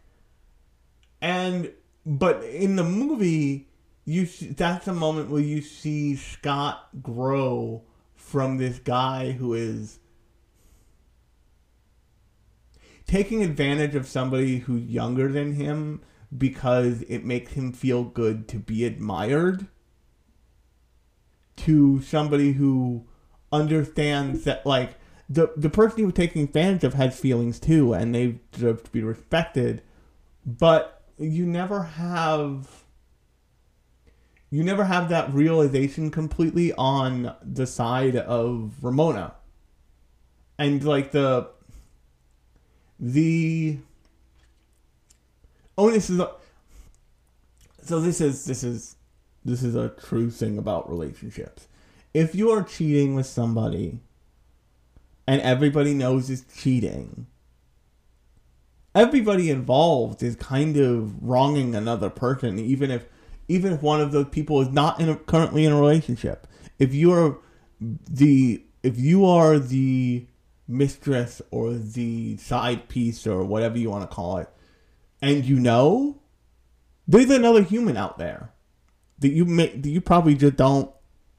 [1.23, 1.73] And
[2.05, 3.71] but in the movie
[4.05, 7.83] you see, that's a moment where you see scott grow
[8.15, 10.01] from this guy who is
[13.07, 16.03] taking advantage of somebody who's younger than him
[16.37, 19.67] because it makes him feel good to be admired
[21.57, 23.07] to somebody who
[23.55, 28.15] understands that like the the person he was taking advantage of has feelings too and
[28.15, 29.83] they deserve to be respected.
[30.45, 32.85] But you never have
[34.51, 39.35] you never have that realization completely on the side of Ramona.
[40.59, 41.49] And like the
[43.01, 43.79] the
[45.77, 46.21] onus is
[47.83, 48.97] so this is this is
[49.45, 51.67] this is a true thing about relationships
[52.15, 54.01] if you are cheating with somebody
[55.27, 57.27] and everybody knows it's cheating
[58.95, 63.07] everybody involved is kind of wronging another person even if
[63.49, 66.47] even if one of those people is not in a, currently in a relationship.
[66.79, 67.39] If you're
[67.81, 70.27] the if you are the
[70.67, 74.49] mistress or the side piece or whatever you want to call it
[75.21, 76.23] and you know
[77.07, 78.51] there's another human out there
[79.19, 80.91] that you may that you probably just don't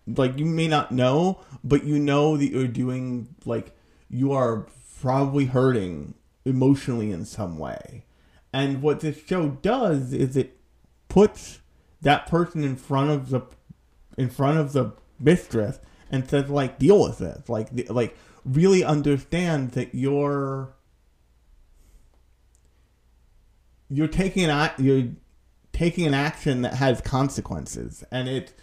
[0.07, 3.75] like you may not know but you know that you're doing like
[4.09, 4.67] you are
[5.01, 6.13] probably hurting
[6.45, 8.05] emotionally in some way.
[8.53, 10.57] And what this show does is it
[11.09, 11.59] puts
[12.01, 13.41] that person in front of the
[14.17, 17.49] in front of the mistress and says like deal with it.
[17.49, 18.15] Like like
[18.45, 20.73] really understand that you're
[23.89, 25.09] you're taking an you're
[25.73, 28.03] taking an action that has consequences.
[28.11, 28.53] And it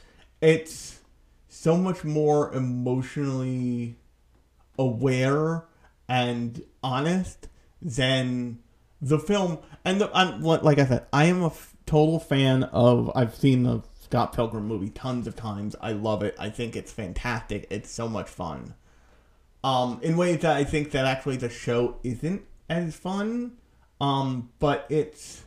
[0.40, 0.91] it's
[1.52, 3.96] so much more emotionally
[4.78, 5.64] aware
[6.08, 7.48] and honest
[7.82, 8.58] than
[9.02, 9.58] the film.
[9.84, 13.64] And the, I'm like I said I am a f- total fan of I've seen
[13.64, 15.76] the Scott Pilgrim movie tons of times.
[15.80, 16.34] I love it.
[16.38, 17.66] I think it's fantastic.
[17.68, 18.74] It's so much fun.
[19.62, 23.58] Um in ways that I think that actually the show isn't as fun.
[24.00, 25.42] Um but it's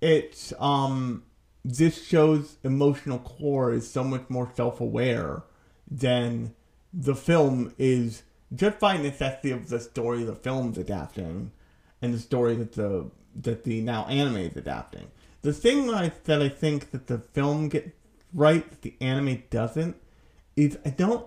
[0.00, 1.22] it's um
[1.64, 5.42] this show's emotional core is so much more self-aware
[5.90, 6.54] than
[6.92, 8.22] the film is
[8.54, 11.52] just by necessity of the story the film's adapting
[12.00, 15.10] and the story that the that the now anime is adapting.
[15.42, 17.90] The thing that I, that I think that the film gets
[18.34, 19.96] right that the anime doesn't
[20.56, 21.26] is I don't.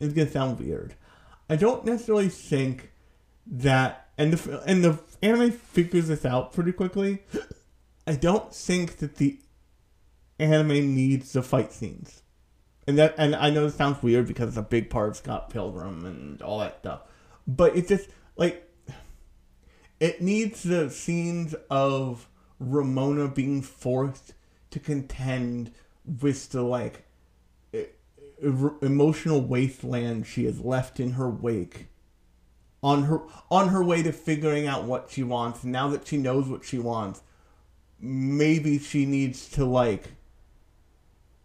[0.00, 0.94] It's gonna sound weird.
[1.48, 2.92] I don't necessarily think
[3.46, 7.22] that and the and the anime figures this out pretty quickly.
[8.06, 9.38] I don't think that the
[10.40, 12.22] anime needs the fight scenes.
[12.86, 15.50] And that and I know it sounds weird because it's a big part of Scott
[15.50, 17.02] Pilgrim and all that stuff.
[17.46, 18.68] But it's just like
[20.00, 24.34] it needs the scenes of Ramona being forced
[24.70, 25.72] to contend
[26.20, 27.06] with the like
[28.82, 31.88] emotional wasteland she has left in her wake
[32.82, 36.48] on her on her way to figuring out what she wants now that she knows
[36.48, 37.20] what she wants
[38.00, 40.12] maybe she needs to like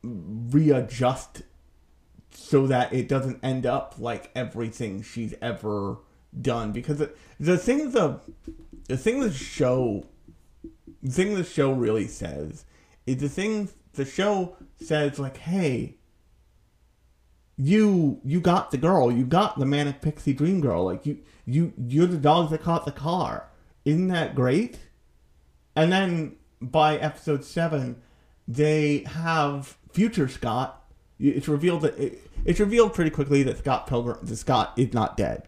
[0.06, 1.44] readjust
[2.32, 5.98] so that it doesn't end up like everything she's ever
[6.40, 6.72] done.
[6.72, 8.20] Because the, the thing the
[8.88, 10.06] the thing the show
[11.02, 12.66] the thing the show really says
[13.06, 15.98] is the thing the show says like hey
[17.58, 21.74] you you got the girl you got the manic pixie dream girl like you you
[21.78, 23.50] you're the dogs that caught the car.
[23.86, 24.80] Isn't that great?
[25.76, 28.02] And then by episode seven,
[28.48, 30.84] they have future Scott.
[31.18, 35.16] It's revealed that it, it's revealed pretty quickly that Scott Pilgrim, that Scott is not
[35.16, 35.48] dead.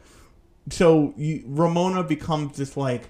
[0.69, 3.09] so you, Ramona becomes this like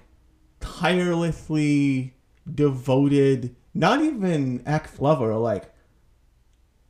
[0.60, 2.14] tirelessly
[2.52, 5.72] devoted, not even ex lover, like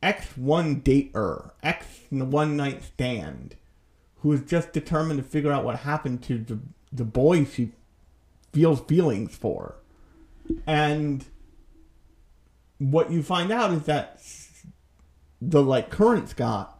[0.01, 3.55] ex one dater, ex one night stand,
[4.17, 6.59] who is just determined to figure out what happened to the
[6.91, 7.71] the boy she
[8.51, 9.75] feels feelings for,
[10.65, 11.25] and
[12.77, 14.21] what you find out is that
[15.41, 16.79] the like current Scott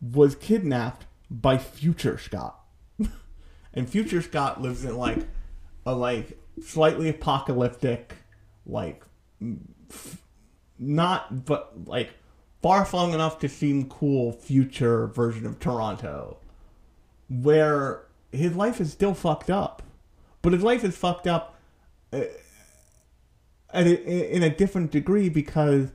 [0.00, 2.63] was kidnapped by future Scott.
[3.74, 5.18] And future Scott lives in like
[5.84, 8.14] a like slightly apocalyptic
[8.66, 9.04] like
[9.90, 10.22] f-
[10.78, 12.10] not but like
[12.62, 16.38] far flung enough to seem cool future version of Toronto
[17.28, 19.82] where his life is still fucked up.
[20.42, 21.58] But his life is fucked up
[22.12, 22.22] uh,
[23.72, 25.90] at a, in a different degree because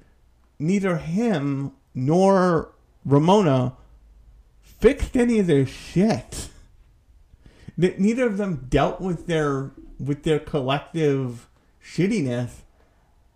[0.57, 2.73] neither him nor
[3.05, 3.73] Ramona
[4.61, 6.48] fixed any of their shit.
[7.79, 11.47] That neither of them dealt with their with their collective
[11.81, 12.63] shittiness,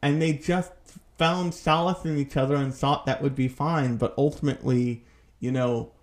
[0.01, 0.73] and they just
[1.17, 3.95] found solace in each other and thought that would be fine.
[3.95, 5.05] But ultimately,
[5.39, 5.93] you know,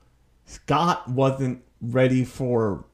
[0.47, 2.87] Scott wasn't ready for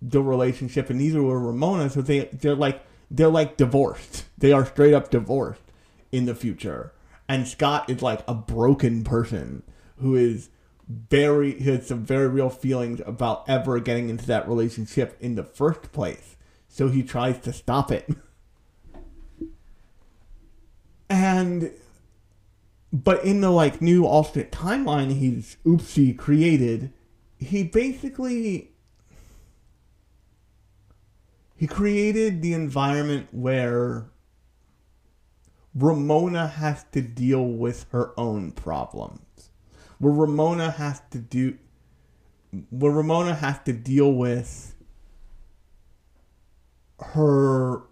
[0.00, 1.88] the relationship, and neither were Ramona.
[1.88, 4.24] So they they're like they're like divorced.
[4.36, 5.62] They are straight up divorced
[6.10, 6.92] in the future.
[7.28, 9.62] And Scott is like a broken person
[9.98, 10.48] who is
[11.10, 15.44] very he has some very real feelings about ever getting into that relationship in the
[15.44, 16.36] first place.
[16.68, 18.08] So he tries to stop it.
[21.08, 21.72] And
[22.92, 26.92] but in the like new alternate timeline he's oopsie created,
[27.38, 28.72] he basically
[31.56, 34.10] he created the environment where
[35.74, 39.20] Ramona has to deal with her own problems.
[40.02, 41.58] Where Ramona has to do
[42.70, 44.74] where Ramona has to deal with
[46.98, 47.82] her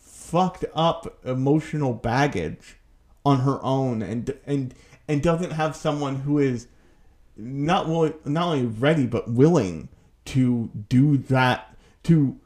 [0.00, 2.76] fucked up emotional baggage
[3.26, 4.74] on her own and and
[5.06, 6.66] and doesn't have someone who is
[7.36, 7.86] not
[8.24, 9.90] not only ready but willing
[10.24, 12.40] to do that to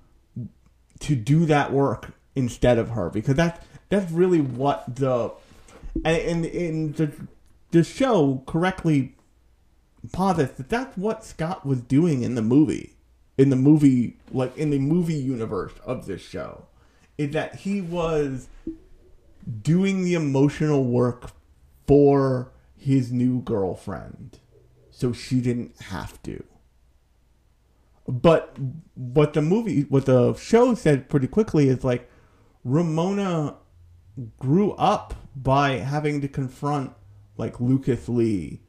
[0.98, 3.10] to do that work instead of her?
[3.10, 5.32] Because that's that's really what the
[6.04, 7.12] and in the
[7.70, 9.14] the show correctly
[10.12, 12.96] posits that that's what Scott was doing in the movie.
[13.36, 16.66] In the movie like in the movie universe of this show.
[17.16, 18.48] Is that he was
[19.62, 21.32] doing the emotional work
[21.86, 24.38] for his new girlfriend.
[24.90, 26.42] So she didn't have to.
[28.06, 28.56] But
[28.94, 32.10] what the movie, what the show said pretty quickly is like
[32.64, 33.56] Ramona
[34.38, 36.92] grew up by having to confront
[37.36, 38.60] like Lucas Lee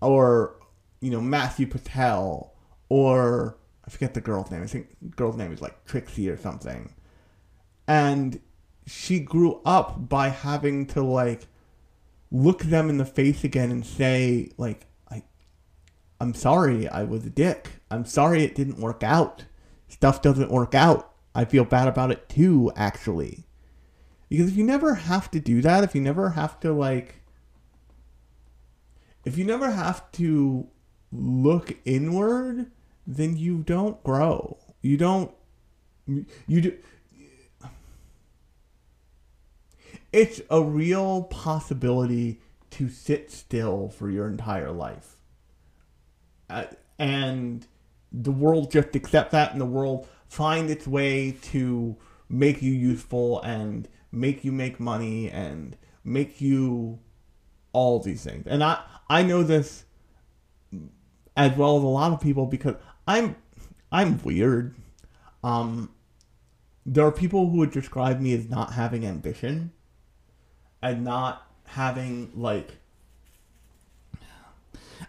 [0.00, 0.56] or
[1.00, 2.54] you know Matthew Patel
[2.88, 4.62] or I forget the girl's name.
[4.62, 6.94] I think girl's name is like Trixie or something.
[7.86, 8.40] And
[8.86, 11.46] she grew up by having to like
[12.30, 15.24] look them in the face again and say like I
[16.20, 17.80] I'm sorry I was a dick.
[17.90, 19.44] I'm sorry it didn't work out.
[19.88, 21.12] Stuff doesn't work out.
[21.34, 23.44] I feel bad about it too actually.
[24.34, 27.20] Because if you never have to do that, if you never have to like
[29.24, 30.66] if you never have to
[31.12, 32.72] look inward,
[33.06, 34.58] then you don't grow.
[34.82, 35.30] You don't
[36.08, 36.76] you do
[40.12, 45.14] it's a real possibility to sit still for your entire life.
[46.50, 46.64] Uh,
[46.98, 47.68] and
[48.10, 51.96] the world just accept that and the world find its way to
[52.28, 56.98] make you useful and make you make money and make you
[57.72, 58.46] all these things.
[58.46, 59.84] And I I know this
[61.36, 63.36] as well as a lot of people because I'm
[63.90, 64.74] I'm weird.
[65.42, 65.90] Um
[66.86, 69.72] there are people who would describe me as not having ambition
[70.82, 72.78] and not having like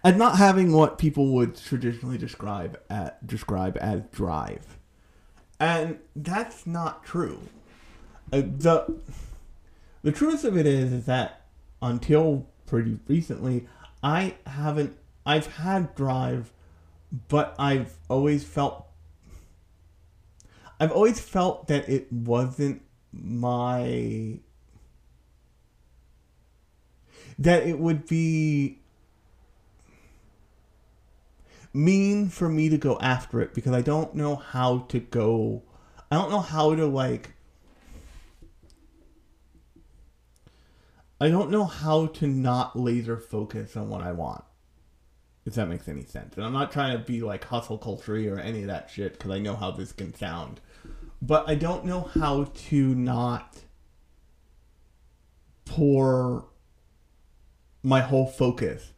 [0.03, 4.77] and not having what people would traditionally describe at describe as drive.
[5.59, 7.39] And that's not true.
[8.35, 8.95] Uh, the
[10.03, 11.45] the truth of it is, is that
[11.81, 13.65] until pretty recently,
[14.03, 14.97] I haven't.
[15.25, 16.51] I've had drive,
[17.29, 18.87] but I've always felt.
[20.81, 22.81] I've always felt that it wasn't
[23.13, 24.39] my.
[27.39, 28.79] That it would be
[31.73, 35.63] mean for me to go after it because I don't know how to go.
[36.11, 37.34] I don't know how to like.
[41.25, 44.43] I don't know how to not laser focus on what I want.
[45.43, 46.35] If that makes any sense.
[46.35, 49.31] And I'm not trying to be like hustle culture or any of that shit because
[49.31, 50.61] I know how this can sound.
[51.23, 53.57] But I don't know how to not
[55.65, 56.45] pour
[57.81, 58.93] my whole focus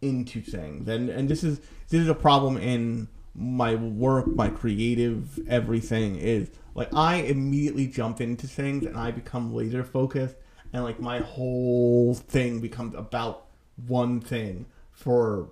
[0.00, 0.88] into things.
[0.88, 1.58] And and this is
[1.90, 8.22] this is a problem in my work, my creative everything is like I immediately jump
[8.22, 10.36] into things and I become laser focused
[10.72, 13.46] and like my whole thing becomes about
[13.86, 15.48] one thing for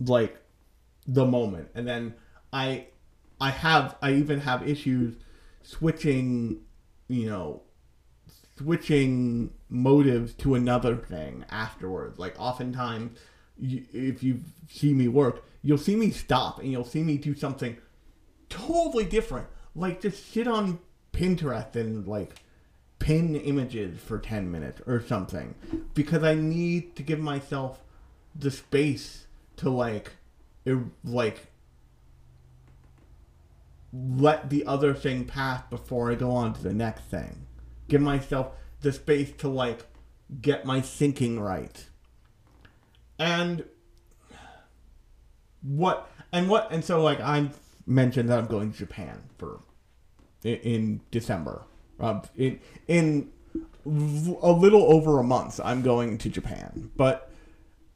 [0.00, 0.38] like
[1.06, 2.14] the moment and then
[2.52, 2.86] I
[3.40, 5.14] I have I even have issues
[5.62, 6.60] switching,
[7.08, 7.62] you know,
[8.56, 12.18] switching motives to another thing afterwards.
[12.18, 13.18] Like oftentimes
[13.60, 17.76] if you see me work, you'll see me stop and you'll see me do something
[18.48, 19.46] totally different.
[19.74, 20.80] Like just sit on
[21.12, 22.34] Pinterest and like
[22.98, 25.54] pin images for 10 minutes or something
[25.94, 27.80] because I need to give myself
[28.34, 29.26] the space
[29.56, 30.12] to like
[30.64, 31.46] ir- like
[33.92, 37.46] let the other thing pass before I go on to the next thing.
[37.88, 39.86] Give myself the space to like
[40.40, 41.86] get my thinking right.
[43.18, 43.64] And
[45.62, 47.50] what and what and so like I
[47.86, 49.60] mentioned that I'm going to Japan for
[50.44, 51.62] in December.
[52.00, 53.32] Um, in in
[53.84, 56.90] a little over a month, I'm going to Japan.
[56.96, 57.30] But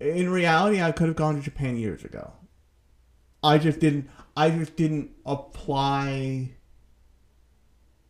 [0.00, 2.32] in reality, I could have gone to Japan years ago.
[3.42, 4.08] I just didn't.
[4.36, 6.52] I just didn't apply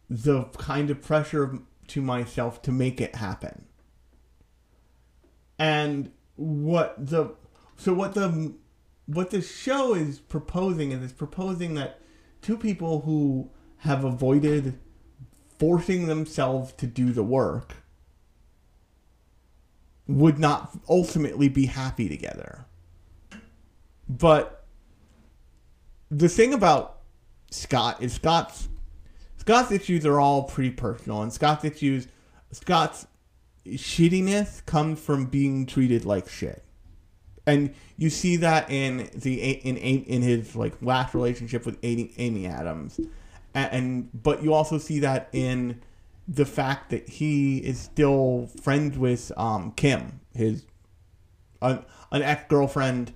[0.08, 3.66] the kind of pressure to myself to make it happen.
[5.58, 7.34] And what the
[7.76, 8.54] so what the
[9.06, 12.00] what the show is proposing is it's proposing that
[12.40, 14.78] two people who have avoided
[15.62, 17.76] forcing themselves to do the work
[20.08, 22.66] would not ultimately be happy together.
[24.08, 24.66] But
[26.10, 26.98] the thing about
[27.52, 28.68] Scott is Scott's
[29.36, 32.08] Scott's issues are all pretty personal, and Scott's issues,
[32.50, 33.06] Scott's
[33.64, 36.64] shittiness comes from being treated like shit,
[37.46, 42.48] and you see that in the in in his like last relationship with Envy, Envy
[42.48, 42.98] Adams,
[43.54, 45.80] and, but you also see that in
[46.26, 50.64] the fact that he is still friends with um, Kim, his
[51.60, 53.12] an, an ex girlfriend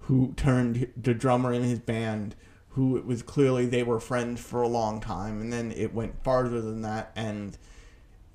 [0.00, 2.34] who turned the drummer in his band,
[2.70, 6.22] who it was clearly they were friends for a long time, and then it went
[6.22, 7.56] farther than that, and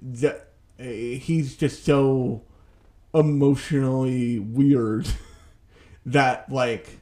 [0.02, 0.36] the
[0.80, 2.42] uh, he's just so
[3.14, 5.08] emotionally weird
[6.06, 7.00] that like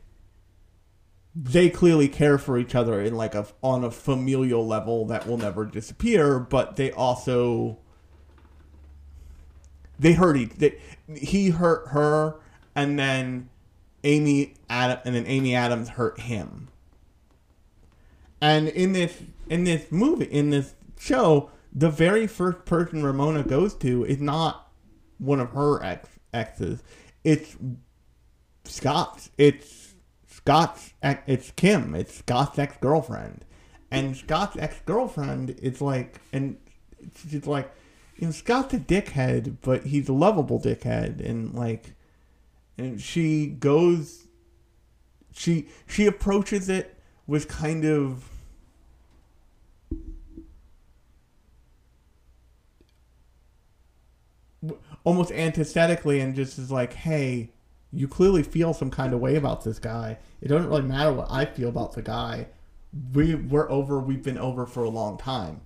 [1.39, 5.37] they clearly care for each other in like a on a familial level that will
[5.37, 7.77] never disappear, but they also
[9.99, 10.53] they hurt each.
[10.53, 10.79] They,
[11.15, 12.39] he hurt her,
[12.75, 13.49] and then
[14.03, 16.69] Envy Adam, and then Envy Adams hurt him.
[18.41, 23.75] And in this in this movie in this show, the very first person Ramona goes
[23.75, 24.71] to is not
[25.19, 26.81] one of her ex exes.
[27.23, 27.55] It's
[28.63, 29.29] Scott's.
[29.37, 29.76] It's
[30.47, 30.93] Scott's.
[31.03, 31.93] It's Kim.
[31.93, 33.43] It's Scott's ex girlfriend,
[33.91, 36.55] and Scott's ex girlfriend is like, and
[37.29, 37.69] she's like,
[38.15, 41.95] you know, Scott's a dickhead, but he's a lovable dickhead, and like,
[42.77, 44.27] and she goes,
[45.33, 48.31] she she approaches it with kind of.
[55.03, 57.49] almost antithetically and just is like, hey,
[57.93, 60.17] you clearly feel some kind of way about this guy.
[60.41, 62.47] It doesn't really matter what I feel about the guy.
[63.13, 63.99] We we're over.
[63.99, 65.61] We've been over for a long time.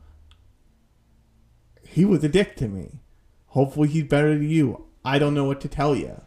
[1.86, 3.00] He was a dick to me.
[3.48, 4.86] Hopefully, he's better to you.
[5.04, 6.22] I don't know what to tell you.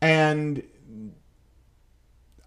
[0.00, 0.62] And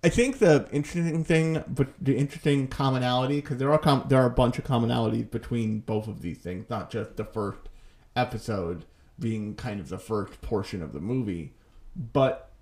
[0.03, 4.25] I think the interesting thing, but the interesting commonality, because there are com- there are
[4.25, 7.69] a bunch of commonalities between both of these things, not just the first
[8.15, 8.85] episode
[9.19, 11.53] being kind of the first portion of the movie,
[11.95, 12.52] but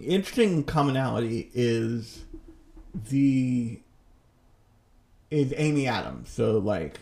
[0.00, 2.24] interesting commonality is
[2.94, 3.80] the
[5.30, 6.30] is Envy Adams.
[6.30, 7.00] So like,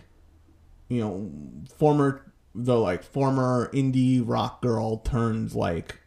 [0.88, 1.30] you know,
[1.76, 6.00] former the like former indie rock girl turns like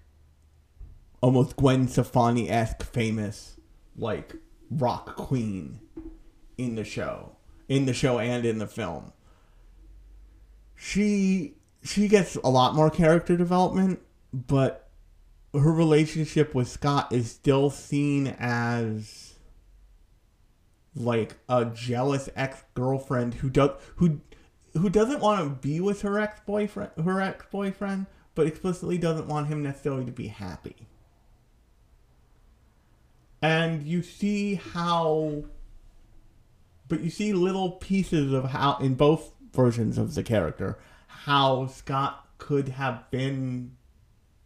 [1.21, 3.57] almost Gwen Stefani esque famous
[3.97, 4.35] like
[4.71, 5.79] rock queen
[6.57, 7.35] in the show.
[7.67, 9.13] In the show and in the film.
[10.75, 13.99] She she gets a lot more character development,
[14.33, 14.88] but
[15.53, 19.35] her relationship with Scott is still seen as
[20.95, 24.21] like a jealous ex girlfriend who does who
[24.73, 29.27] who doesn't want to be with her ex boyfriend her ex boyfriend, but explicitly doesn't
[29.27, 30.75] want him necessarily to be happy.
[33.41, 35.45] And you see how
[36.87, 40.77] but you see little pieces of how in both versions of the character
[41.07, 43.75] how Scott could have been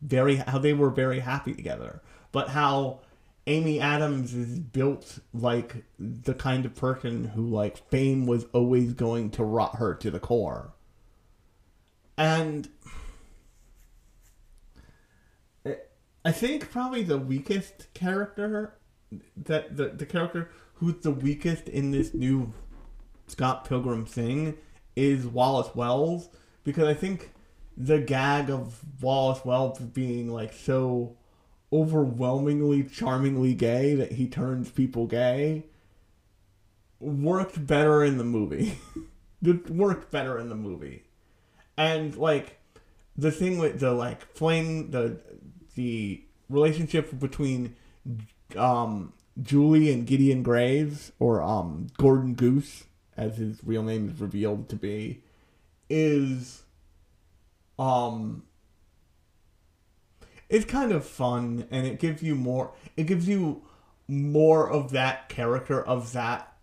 [0.03, 2.01] very how they were very happy together.
[2.31, 2.99] But how
[3.45, 9.31] Envy Adams is built like the kind of person who like fame was always going
[9.31, 10.73] to rot her to the core.
[12.17, 12.69] And
[16.25, 18.75] I think probably the weakest character
[19.35, 22.53] that the, the character who's the weakest in this new
[23.27, 24.57] Scott Pilgrim thing
[24.95, 26.29] is Wallace Wells
[26.63, 27.31] because I think
[27.75, 31.15] the gag of Wallace Wells being like so
[31.71, 35.65] overwhelmingly charmingly gay that he turns people gay
[37.03, 38.77] worked better in the movie.
[39.43, 41.03] it worked better in the movie.
[41.77, 42.59] And like
[43.17, 45.19] the thing with the like flame the
[45.75, 47.75] the relationship between
[48.55, 52.85] um Julie and Gideon Graves or um Gordon Goose
[53.17, 55.21] as his real name is revealed to be
[55.89, 56.63] is
[57.77, 58.43] um
[60.49, 63.61] it's kind of fun and it gives you more it gives you
[64.07, 66.53] more of that character of that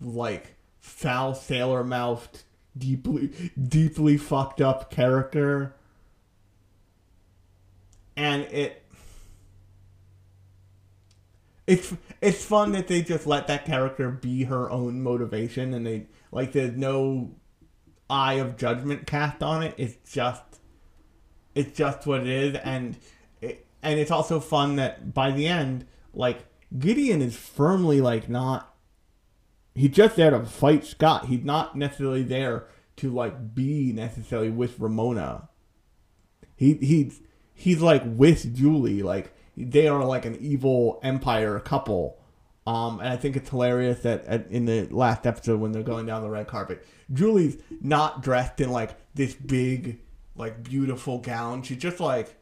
[0.00, 2.42] like foul sailor mouthed
[2.76, 5.74] deeply deeply fucked up character.
[8.16, 8.82] And it
[11.66, 16.06] it's it's fun that they just let that character be her own motivation and they
[16.32, 17.30] like there's no
[18.08, 19.74] eye of judgment cast on it.
[19.76, 20.42] It's just
[21.54, 22.96] it's just what it is and
[23.82, 26.44] and it's also fun that by the end like
[26.78, 28.74] gideon is firmly like not
[29.78, 31.26] he's just there to fight scott.
[31.26, 32.66] He's not necessarily there
[32.96, 35.48] to like be necessarily with ramona.
[36.56, 37.20] He he's
[37.54, 39.02] he's like with julie.
[39.02, 42.18] Like they are like an evil empire couple.
[42.66, 46.04] Um, and I think it's hilarious that at, in the last episode when they're going
[46.04, 50.00] down the red carpet, Julie's not dressed in like this big,
[50.36, 51.62] like beautiful gown.
[51.62, 52.37] She's just like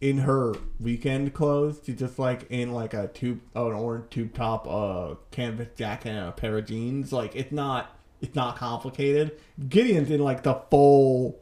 [0.00, 1.80] in her weekend clothes.
[1.84, 6.10] She's just like in like a tube, oh, an orange tube top, uh, canvas jacket,
[6.10, 7.12] and a pair of jeans.
[7.12, 9.38] Like it's not, it's not complicated.
[9.68, 11.40] Gideon's in like the full,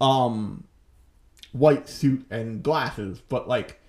[0.00, 0.64] um,
[1.52, 3.80] white suit and glasses, but like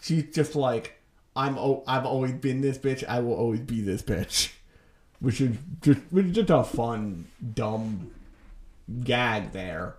[0.00, 1.00] she's just like
[1.36, 3.04] I'm oh, I've always been this bitch.
[3.06, 4.52] I will always be this bitch,
[5.20, 8.10] which is just which is just a fun dumb
[9.04, 9.96] gag there.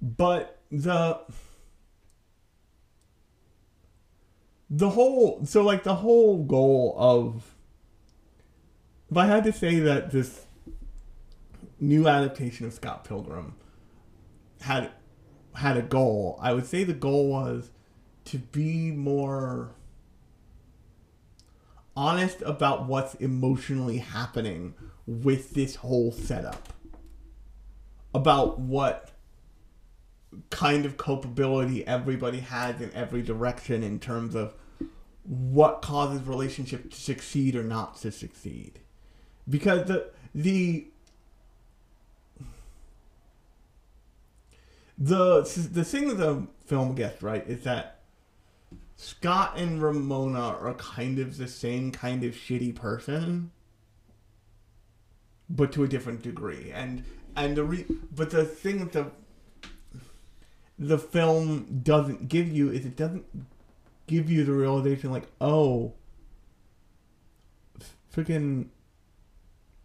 [0.00, 1.20] But the
[4.74, 7.54] the whole so like the whole goal of
[9.10, 10.46] if I had to say that this
[11.78, 13.54] new adaptation of Scott Pilgrim
[14.62, 14.90] had
[15.54, 17.70] had a goal, I would say the goal was
[18.24, 19.74] to be more
[21.94, 24.72] honest about what's emotionally happening
[25.06, 26.72] with this whole setup.
[28.14, 29.10] About what
[30.48, 34.54] kind of culpability everybody has in every direction in terms of
[35.24, 38.80] what causes relationship to succeed or not to succeed.
[39.48, 40.88] Because the the
[44.98, 45.42] the
[45.72, 48.00] the thing that the film gets right is that
[48.96, 53.50] Scott and Ramona are kind of the same kind of shitty person,
[55.50, 56.70] but to a different degree.
[56.72, 57.04] And
[57.34, 59.06] and the re- but the thing that the
[60.78, 63.24] the film doesn't give you is it doesn't
[64.12, 65.94] give you the realization like oh
[68.14, 68.66] freaking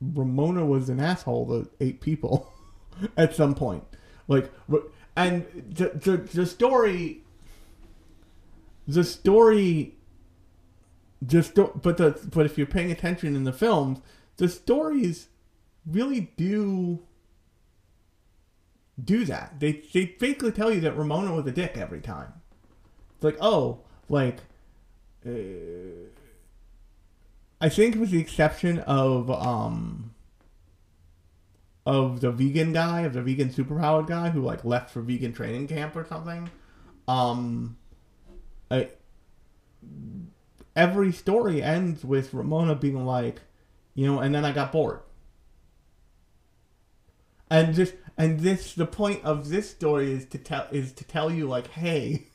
[0.02, 2.52] Ramona was an asshole to eight people
[3.18, 3.84] at some point.
[4.28, 4.52] Like
[5.16, 7.24] and the, the, the story
[8.88, 9.96] the story
[11.26, 14.00] just but the but if you're paying attention in the films
[14.36, 15.30] the stories
[15.86, 17.00] really do
[19.02, 19.60] do that.
[19.60, 22.34] They they basically tell you that ramona was a dick every time.
[23.16, 23.80] It's like oh
[24.10, 24.40] like
[25.26, 25.30] uh,
[27.62, 30.14] i think with the exception of um
[31.86, 35.68] of the vegan guy of the vegan superpowered guy who like left for vegan training
[35.68, 36.50] camp or something
[37.08, 37.78] um
[38.70, 38.90] I,
[40.78, 43.42] every story ends with Ramona being like,
[43.96, 45.00] you know, and then I got bored.
[47.50, 51.32] And this and this the point of this story is to tell is to tell
[51.32, 52.28] you like, hey,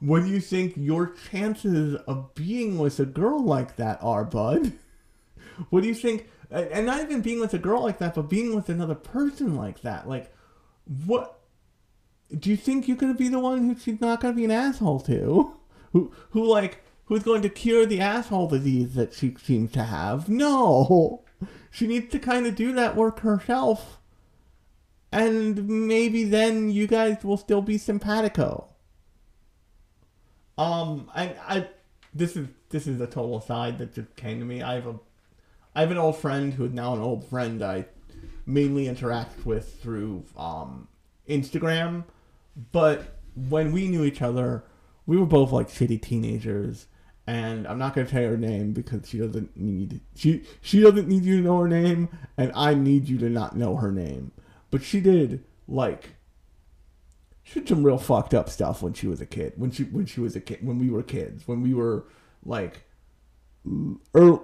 [0.00, 4.72] what do you think your chances of being with a girl like that are, bud?
[5.70, 8.54] What do you think and not even being with a girl like that, but being
[8.54, 10.06] with another person like that?
[10.06, 10.30] Like
[11.06, 11.40] what
[12.38, 15.00] do you think you're gonna be the one who she's not gonna be an asshole
[15.00, 15.54] to?
[15.92, 20.28] Who who like who's going to cure the asshole disease that she seems to have?
[20.28, 21.22] No.
[21.70, 23.98] She needs to kind of do that work herself.
[25.12, 28.68] And maybe then you guys will still be simpatico.
[30.58, 31.68] Um I I
[32.14, 34.62] this is this is a total aside that just came to me.
[34.62, 34.98] I have a
[35.74, 37.86] I have an old friend who is now an old friend I
[38.46, 40.88] mainly interact with through um
[41.28, 42.04] Instagram
[42.72, 44.64] but when we knew each other,
[45.04, 46.86] we were both like shitty teenagers.
[47.26, 51.24] And I'm not gonna tell her name because she doesn't need she she doesn't need
[51.24, 54.30] you to know her name, and I need you to not know her name.
[54.70, 56.14] But she did like
[57.46, 59.52] she did some real fucked up stuff when she was a kid.
[59.56, 62.04] When she when she was a kid when we were kids when we were
[62.44, 62.82] like
[64.14, 64.40] early,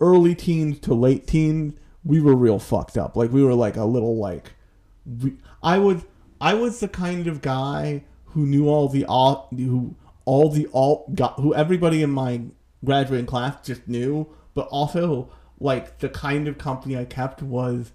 [0.00, 1.74] early teens to late teens
[2.04, 3.16] we were real fucked up.
[3.16, 4.52] Like we were like a little like
[5.04, 6.06] we, I was
[6.40, 11.14] I was the kind of guy who knew all the alt, who all the alt
[11.14, 12.42] got, who everybody in my
[12.82, 15.30] graduating class just knew, but also
[15.60, 17.92] like the kind of company I kept was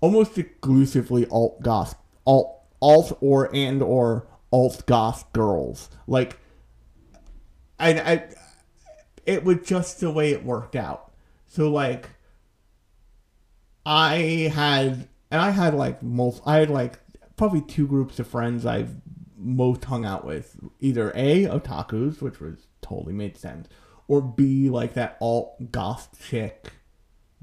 [0.00, 5.90] almost exclusively alt goth, alt alt or and or alt goth girls.
[6.06, 6.38] Like,
[7.78, 8.28] and I,
[9.24, 11.12] it was just the way it worked out.
[11.46, 12.10] So like,
[13.84, 16.98] I had, and I had like most, I had like
[17.36, 18.94] probably two groups of friends I've
[19.36, 20.56] most hung out with.
[20.80, 23.68] Either A, otakus, which was totally made sense,
[24.08, 26.72] or B, like that alt goth chick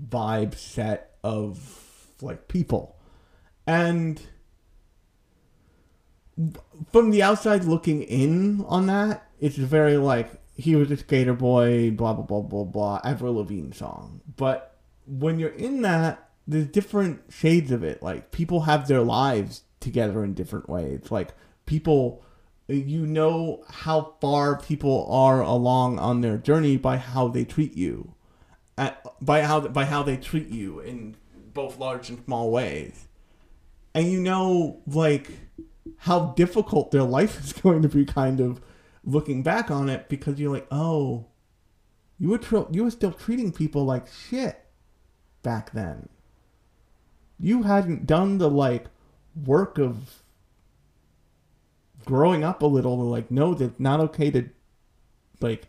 [0.03, 2.97] vibe set of like people.
[3.67, 4.21] And
[6.91, 11.91] from the outside looking in on that, it's very like he was a skater boy,
[11.91, 14.21] blah blah blah blah blah, Avril Lavigne song.
[14.35, 18.01] But when you're in that, there's different shades of it.
[18.01, 21.11] Like people have their lives together in different ways.
[21.11, 21.33] Like
[21.65, 22.23] people,
[22.67, 28.13] you know how far people are along on their journey by how they treat you,
[28.77, 31.15] At, by how by how they treat you in
[31.53, 33.07] both large and small ways,
[33.93, 35.29] and you know like
[35.97, 38.05] how difficult their life is going to be.
[38.05, 38.61] Kind of
[39.03, 41.27] looking back on it because you're like, oh,
[42.19, 44.65] you were tr- you were still treating people like shit
[45.41, 46.09] back then.
[47.39, 48.85] You hadn't done the like
[49.45, 50.23] work of
[52.05, 54.49] growing up a little to like know that it's not okay to
[55.41, 55.67] like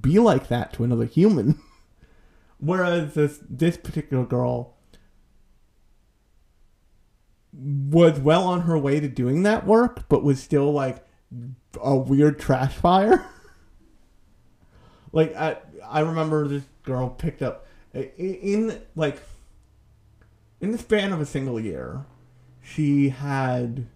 [0.00, 1.60] be like that to another human.
[2.58, 4.75] Whereas this this particular girl
[7.58, 11.04] was well on her way to doing that work, but was still like
[11.80, 13.26] a weird trash fire.
[15.12, 15.56] Like I,
[15.88, 19.22] I remember this girl picked up in like
[20.60, 22.04] in the span of a single year,
[22.62, 23.86] she had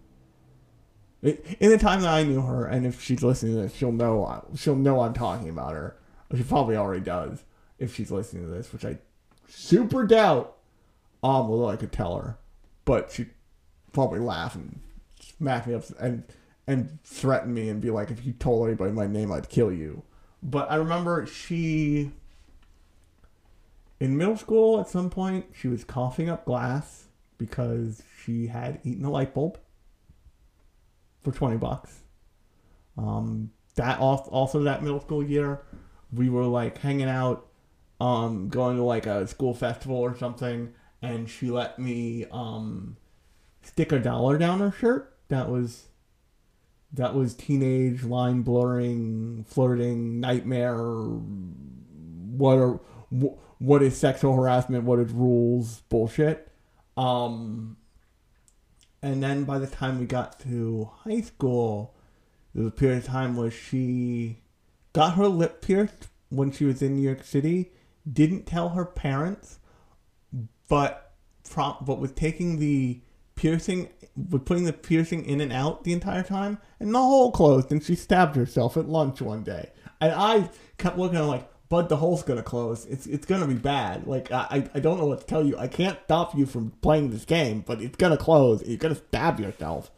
[1.22, 4.46] in the time that I knew her, and if she's listening to this, she'll know
[4.56, 5.96] she'll know I'm talking about her.
[6.34, 7.44] She probably already does
[7.78, 8.98] if she's listening to this, which I
[9.48, 10.56] super doubt.
[11.22, 12.38] Um, although I could tell her,
[12.86, 13.26] but she
[13.93, 14.80] probably laugh and
[15.20, 16.24] smack me up and
[16.66, 20.03] and threaten me and be like, if you told anybody my name, I'd kill you.
[20.43, 22.12] But I remember she
[24.01, 27.05] in middle school at some point she was coughing up glass
[27.36, 29.59] because she had eaten a light bulb
[31.22, 32.01] for 20 bucks
[32.97, 35.61] um that al- also that middle school year
[36.12, 37.47] we were like hanging out
[38.01, 40.72] um going to like a school festival or something
[41.03, 42.97] and she let me um
[43.62, 45.16] stick a dollar down her shirt.
[45.28, 45.86] That was
[46.92, 52.80] that was teenage line blurring flirting nightmare what are
[53.58, 54.84] what is sexual harassment?
[54.84, 55.82] What is rules?
[55.88, 56.50] Bullshit.
[56.96, 57.76] Um
[59.02, 61.94] and then by the time we got to high school
[62.54, 64.42] there was a period of time where she
[64.92, 67.72] got her lip pierced when she was in new york city
[68.11, 69.58] didn't tell her parents
[70.68, 73.00] but from but was taking the
[73.41, 73.88] piercing
[74.28, 76.59] was putting the piercing in and out the entire time?
[76.78, 79.70] And the hole closed and she stabbed herself at lunch one day.
[80.01, 82.84] And i kept looking at like bud the hole's gonna close.
[82.84, 84.07] It's it's gonna be bad.
[84.07, 85.57] Like i i don't know what to tell you.
[85.57, 88.62] I can't stop you from playing this game but it's gonna close.
[88.66, 89.91] You're gonna stab yourself.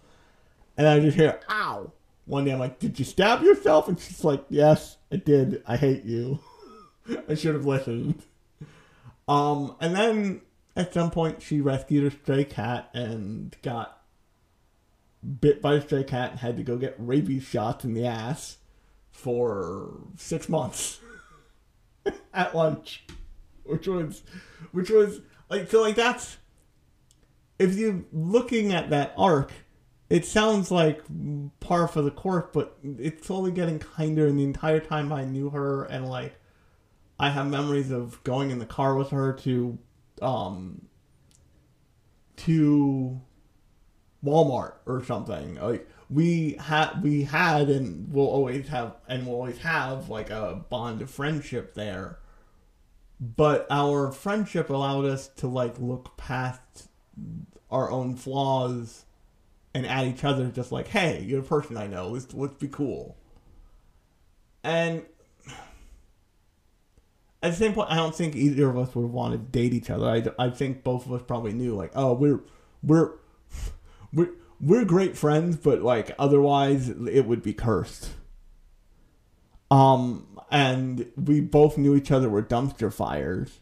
[0.77, 1.91] And i just hear ow.
[2.27, 3.89] One day i'm like did you stab yourself?
[3.89, 5.65] And she's like yes i did.
[5.67, 6.39] I hate you.
[7.29, 8.23] I should have listened.
[9.27, 10.43] Um, and then
[10.75, 14.03] at some point she rescued a stray cat and got
[15.41, 18.59] bit by a stray cat and had to go get rabies shots in the ass
[19.11, 21.01] for six months
[22.35, 23.05] at lunch,
[23.65, 24.23] which was,
[24.73, 26.39] which was like so like that's
[27.59, 29.53] if you're looking at that arc,
[30.11, 31.03] it sounds like
[31.61, 34.27] par for the course, but it's slowly getting kinder.
[34.27, 36.35] And the entire time I knew her, and like
[37.21, 39.79] I have memories of going in the car with her to
[40.23, 40.87] um
[42.37, 43.21] to
[44.25, 45.57] Walmart or something.
[45.57, 50.65] Like we had we had and will always have and will always have like a
[50.69, 52.19] bond of friendship there.
[53.21, 56.89] But our friendship allowed us to like look past
[57.71, 59.05] our own flaws
[59.75, 62.69] and at each other just like, hey, you're a person I know, let's let's be
[62.69, 63.17] cool.
[64.65, 65.05] And
[67.43, 69.91] at the same point, I don't think either of us would want to date each
[69.91, 70.07] other.
[70.07, 72.41] I, I think both of us probably knew, like, oh, we're
[72.83, 73.13] we're
[74.13, 74.31] we're
[74.61, 78.11] we're great friends, but like otherwise, it would be cursed.
[79.73, 83.59] Um, and we both knew each other were dumpster fires,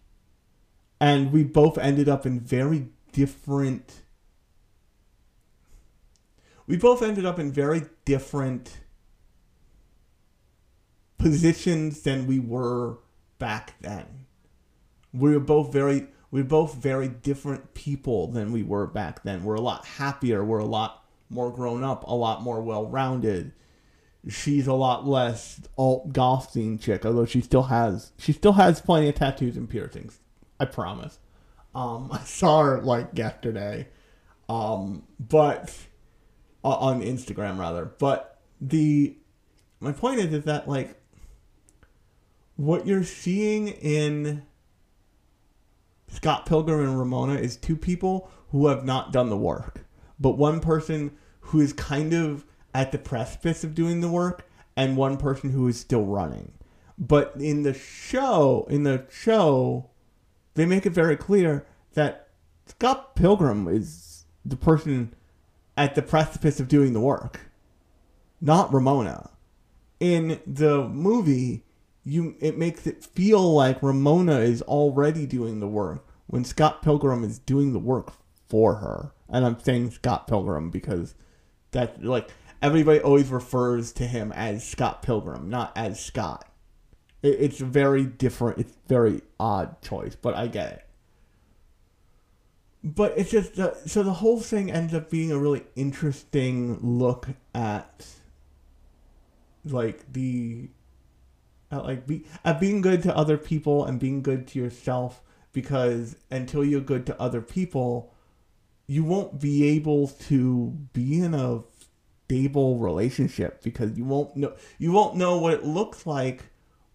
[1.00, 4.02] and we both ended up in very different.
[6.66, 8.78] We both ended up in very different
[11.16, 12.98] positions than we were
[13.40, 14.26] back then.
[15.12, 19.42] We were both very we were both very different people than we were back then.
[19.42, 23.52] We're a lot happier, we're a lot more grown up, a lot more well rounded.
[24.28, 28.80] She's a lot less alt goth scene chick, although she still has she still has
[28.80, 30.20] plenty of tattoos and piercings.
[30.60, 31.18] I promise.
[31.74, 33.88] Um I saw her like yesterday.
[34.48, 35.74] Um but
[36.62, 37.86] uh, on Instagram rather.
[37.86, 39.16] But the
[39.80, 40.99] my point is is that like
[42.60, 44.42] what you're seeing in
[46.08, 49.86] Scott Pilgrim and Ramona is two people who have not done the work,
[50.18, 52.44] but one person who is kind of
[52.74, 54.46] at the precipice of doing the work,
[54.76, 56.52] and one person who is still running.
[56.98, 59.88] But in the show, in the show,
[60.52, 62.28] they make it very clear that
[62.66, 65.14] Scott Pilgrim is the person
[65.78, 67.40] at the precipice of doing the work,
[68.38, 69.30] not Ramona.
[69.98, 71.64] In the movie,
[72.04, 77.24] you it makes it feel like Ramona is already doing the work when Scott Pilgrim
[77.24, 78.12] is doing the work
[78.48, 79.12] for her.
[79.28, 81.14] And I'm saying Scott Pilgrim because
[81.72, 82.30] that like
[82.62, 86.46] everybody always refers to him as Scott Pilgrim, not as Scott.
[87.22, 88.58] It, it's very different.
[88.58, 90.86] It's very odd choice, but I get it.
[92.82, 97.28] But it's just the, so the whole thing ends up being a really interesting look
[97.54, 98.06] at
[99.64, 100.70] like the
[101.70, 106.16] at like be at being good to other people and being good to yourself because
[106.30, 108.14] until you're good to other people
[108.86, 111.62] you won't be able to be in a
[112.24, 116.44] stable relationship because you won't know you won't know what it looks like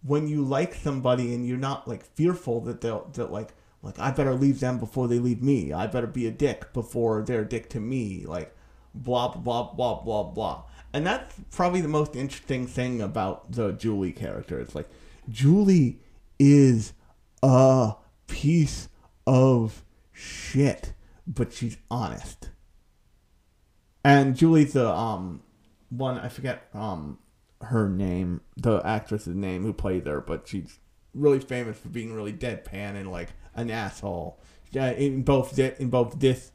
[0.02, 3.52] when you like somebody and you're not like fearful that they'll that like
[3.82, 5.72] like I better leave them before they leave me.
[5.72, 8.24] I better be a dick before they're a dick to me.
[8.26, 8.54] Like
[8.94, 10.64] blah blah blah blah blah.
[10.92, 14.58] And that's probably the most interesting thing about the Julie character.
[14.58, 14.88] It's like
[15.28, 15.98] Julie
[16.38, 16.92] is
[17.42, 17.94] a
[18.26, 18.88] piece
[19.26, 20.92] of shit,
[21.26, 22.50] but she's honest.
[24.04, 25.42] And Julie's the um
[25.90, 27.18] one I forget um
[27.62, 30.78] her name, the actress's name who played her, but she's
[31.14, 34.38] really famous for being really deadpan and like an asshole.
[34.70, 36.52] Yeah, in both in both this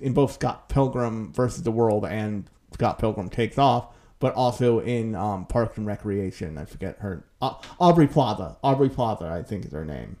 [0.00, 5.14] in both Scott Pilgrim versus the World and Scott Pilgrim Takes Off, but also in
[5.14, 6.58] um, Parks and Recreation.
[6.58, 8.58] I forget her uh, Aubrey Plaza.
[8.62, 10.16] Aubrey Plaza, I think is her name.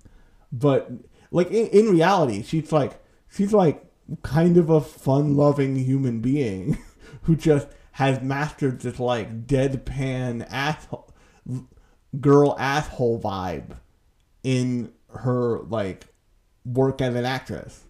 [0.52, 0.90] But
[1.30, 3.84] like in, in reality, she's like she's like
[4.22, 6.78] kind of a fun-loving human being
[7.22, 11.12] who just has mastered this like deadpan asshole
[12.20, 13.76] girl asshole vibe
[14.44, 16.06] in her like
[16.64, 17.84] work as an actress.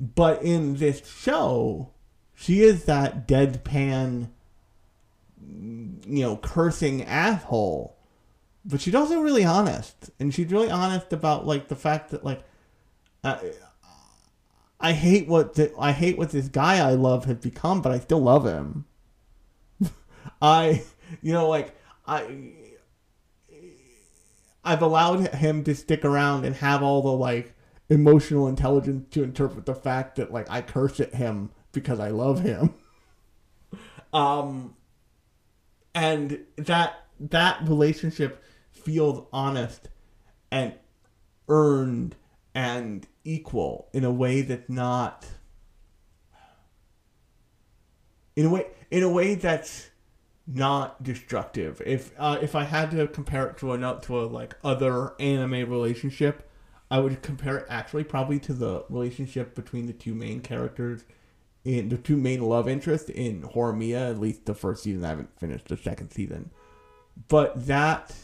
[0.00, 1.92] But in this show,
[2.36, 4.28] she is that deadpan,
[5.40, 7.96] you know, cursing asshole.
[8.64, 12.42] But she's also really honest, and she's really honest about like the fact that like,
[13.24, 17.98] I hate what the, I hate what this guy I love has become, but I
[17.98, 18.84] still love him.
[20.42, 20.84] I,
[21.22, 21.74] you know, like
[22.06, 22.52] I,
[24.62, 27.54] I've allowed him to stick around and have all the like
[27.88, 32.40] emotional intelligence to interpret the fact that like I curse at him because I love
[32.40, 32.74] him.
[34.12, 34.74] um
[35.94, 39.88] and that that relationship feels honest
[40.50, 40.74] and
[41.48, 42.16] earned
[42.54, 45.26] and equal in a way that's not
[48.34, 49.90] in a way in a way that's
[50.46, 51.82] not destructive.
[51.84, 55.68] If uh, if I had to compare it to a to a like other anime
[55.68, 56.48] relationship,
[56.90, 61.04] I would compare it actually probably to the relationship between the two main characters
[61.66, 65.04] in the two main love interests in Horimiya, at least the first season.
[65.04, 66.50] I haven't finished the second season,
[67.28, 68.14] but that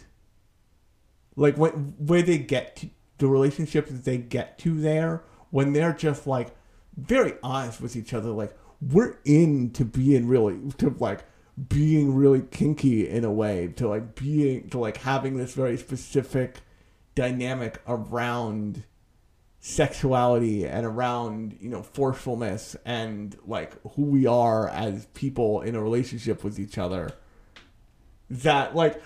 [1.34, 5.92] like when where they get to the relationships that they get to there when they're
[5.92, 6.54] just like
[6.96, 11.24] very honest with each other, like we're into being really to like
[11.68, 16.60] being really kinky in a way to like being to like having this very specific
[17.14, 18.84] dynamic around
[19.64, 25.80] sexuality and around you know forcefulness and like who we are as people in a
[25.80, 27.12] relationship with each other
[28.28, 29.00] that like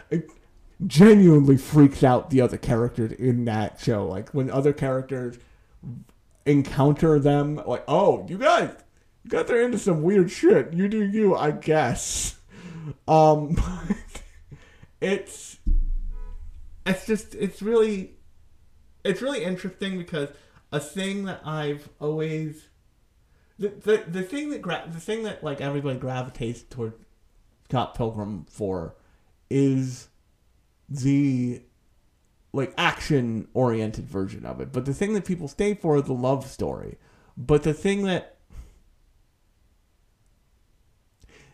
[0.87, 4.07] genuinely freaks out the other characters in that show.
[4.07, 5.39] Like when other characters
[6.45, 8.71] encounter them like oh you guys
[9.25, 10.73] you guys are into some weird shit.
[10.73, 12.35] You do you i guess.
[13.09, 13.57] Um
[15.01, 15.59] it's
[16.87, 18.13] it's just it's really
[19.05, 20.29] it's really interesting because
[20.77, 22.69] a thing that I've always
[23.59, 26.93] the the, the thing that gra- the thing that like everybody gravitates toward
[27.65, 28.95] Scott Pilgrim for
[29.49, 30.09] is
[30.89, 31.63] the
[32.53, 34.73] like action oriented version of it.
[34.73, 36.99] But the thing that people stay for is the love story.
[37.37, 38.37] But the thing that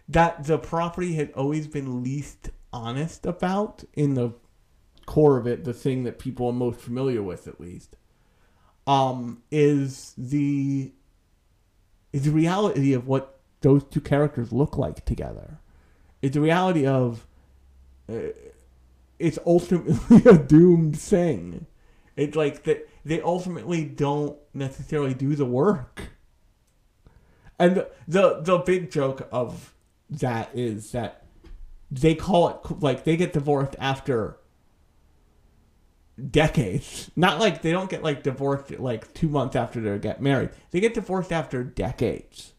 [0.09, 4.33] that the property had always been least honest about in the
[5.07, 7.97] core of it, the thing that people are most familiar with at least,
[8.87, 10.93] um, is the
[12.13, 15.59] is the reality of what those two characters look like together.
[16.21, 17.27] It's the reality of
[18.09, 18.33] uh,
[19.19, 21.67] it's ultimately a doomed thing.
[22.17, 26.11] It's like that they ultimately don't necessarily do the work.
[27.59, 29.75] And the, the the big joke of
[30.11, 31.25] that is that
[31.91, 34.39] they call it like they get divorced after
[36.31, 37.11] decades.
[37.17, 40.51] Not like they don't get like divorced like two months after they get married.
[40.71, 42.53] They get divorced after decades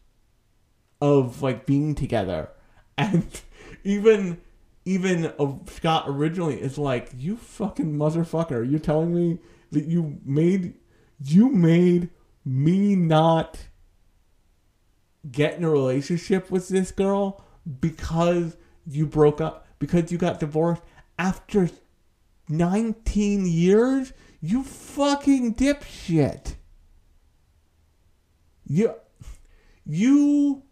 [1.00, 2.50] of like being together,
[2.96, 3.26] and
[3.84, 4.40] even
[4.84, 5.32] even
[5.68, 8.68] Scott originally is like, "You fucking motherfucker!
[8.68, 9.38] You're telling me
[9.72, 10.74] that you made
[11.22, 12.10] you made
[12.44, 13.58] me not."
[15.30, 17.44] get in a relationship with this girl
[17.80, 20.82] because you broke up because you got divorced
[21.18, 21.68] after
[22.48, 24.12] 19 years?
[24.40, 26.54] You fucking dipshit.
[28.66, 28.94] You,
[29.86, 30.62] you,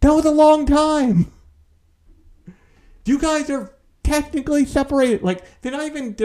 [0.00, 1.32] that was a long time.
[3.04, 5.22] You guys are technically separated.
[5.22, 6.16] Like, they're not even,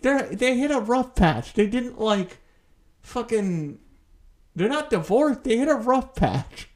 [0.00, 1.54] they're, they hit a rough patch.
[1.54, 2.38] They didn't, like,
[3.00, 3.78] fucking,
[4.54, 5.44] they're not divorced.
[5.44, 6.68] They hit a rough patch.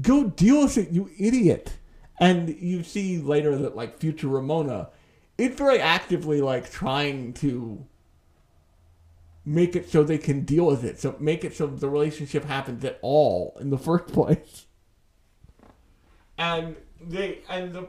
[0.00, 1.74] Go deal with it, you idiot.
[2.20, 4.90] And you see later that, like, future Ramona
[5.38, 7.86] it's very actively like trying to
[9.44, 11.00] make it so they can deal with it.
[11.00, 14.66] So make it so the relationship happens at all in the first place.
[16.36, 17.88] And they and the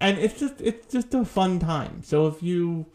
[0.00, 2.02] and it's just it's just a fun time.
[2.02, 2.86] So if you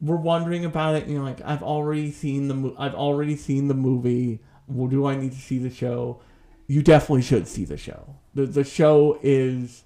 [0.00, 3.68] were wondering about it, you know, like I've already seen the mo- I've already seen
[3.68, 4.40] the movie.
[4.66, 6.20] Well, do I need to see the show?
[6.66, 8.16] You definitely should see the show.
[8.34, 9.84] The the show is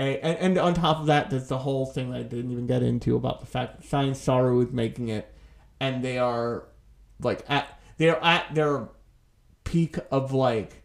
[0.00, 2.82] and, and on top of that, there's the whole thing that I didn't even get
[2.82, 5.32] into about the fact that Science Saru is making it,
[5.78, 6.64] and they are
[7.20, 8.88] like at they're at their
[9.64, 10.82] peak of like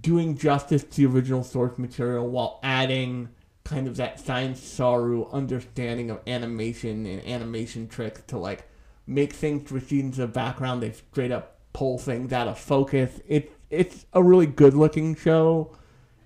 [0.00, 3.30] doing justice to the original source material while adding
[3.64, 8.68] kind of that Science Saru understanding of animation and animation tricks to like
[9.06, 10.82] make things proceed into the background.
[10.82, 13.20] They straight up pull things out of focus.
[13.26, 15.76] It it's a really good looking show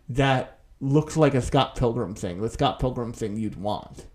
[0.09, 4.07] that looks like a Scott Pilgrim thing, the Scott Pilgrim thing you'd want.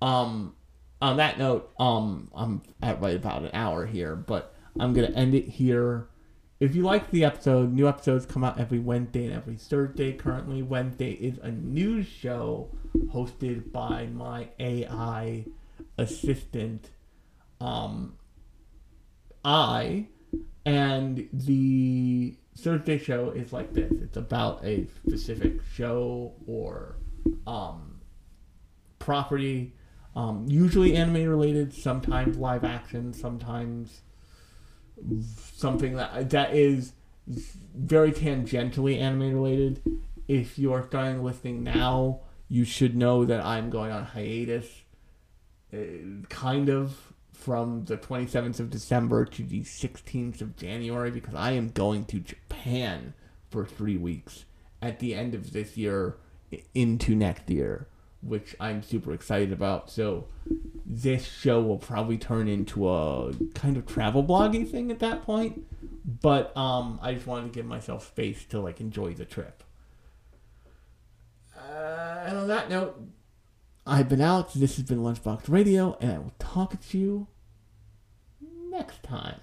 [0.00, 0.56] Um,
[1.00, 5.34] on that note, um, I'm at right about an hour here, but I'm gonna end
[5.34, 6.08] it here.
[6.58, 10.14] If you like the episode, new episodes come out every Wednesday and every Thursday.
[10.14, 12.70] Currently, Wednesday is a news show
[13.12, 15.44] hosted by my AI
[15.98, 16.88] assistant,
[17.60, 18.16] um,
[19.44, 20.06] I,
[20.64, 23.92] and the Thursday show is like this.
[23.92, 26.96] It's about a specific show or
[27.46, 28.00] um,
[28.98, 29.74] property,
[30.14, 34.02] um, usually anime related, sometimes live action, sometimes
[35.56, 36.92] something that that is
[37.26, 39.82] very tangentially anime related.
[40.28, 44.66] If you are starting listening now, you should know that I'm going on hiatus,
[45.72, 45.78] uh,
[46.28, 47.03] kind of
[47.44, 52.18] from the 27th of December to the 16th of January because I am going to
[52.18, 53.12] Japan
[53.50, 54.46] for three weeks
[54.80, 56.16] at the end of this year
[56.74, 57.86] into next year,
[58.22, 59.90] which I'm super excited about.
[59.90, 60.26] So
[60.86, 65.66] this show will probably turn into a kind of travel bloggy thing at that point.
[66.22, 69.62] But um, I just wanted to give myself space to like enjoy the trip.
[71.54, 72.98] Uh, and on that note,
[73.86, 74.54] I've been Alex.
[74.54, 77.26] This has been Lunchbox Radio, and I will talk to you
[78.74, 79.40] next time.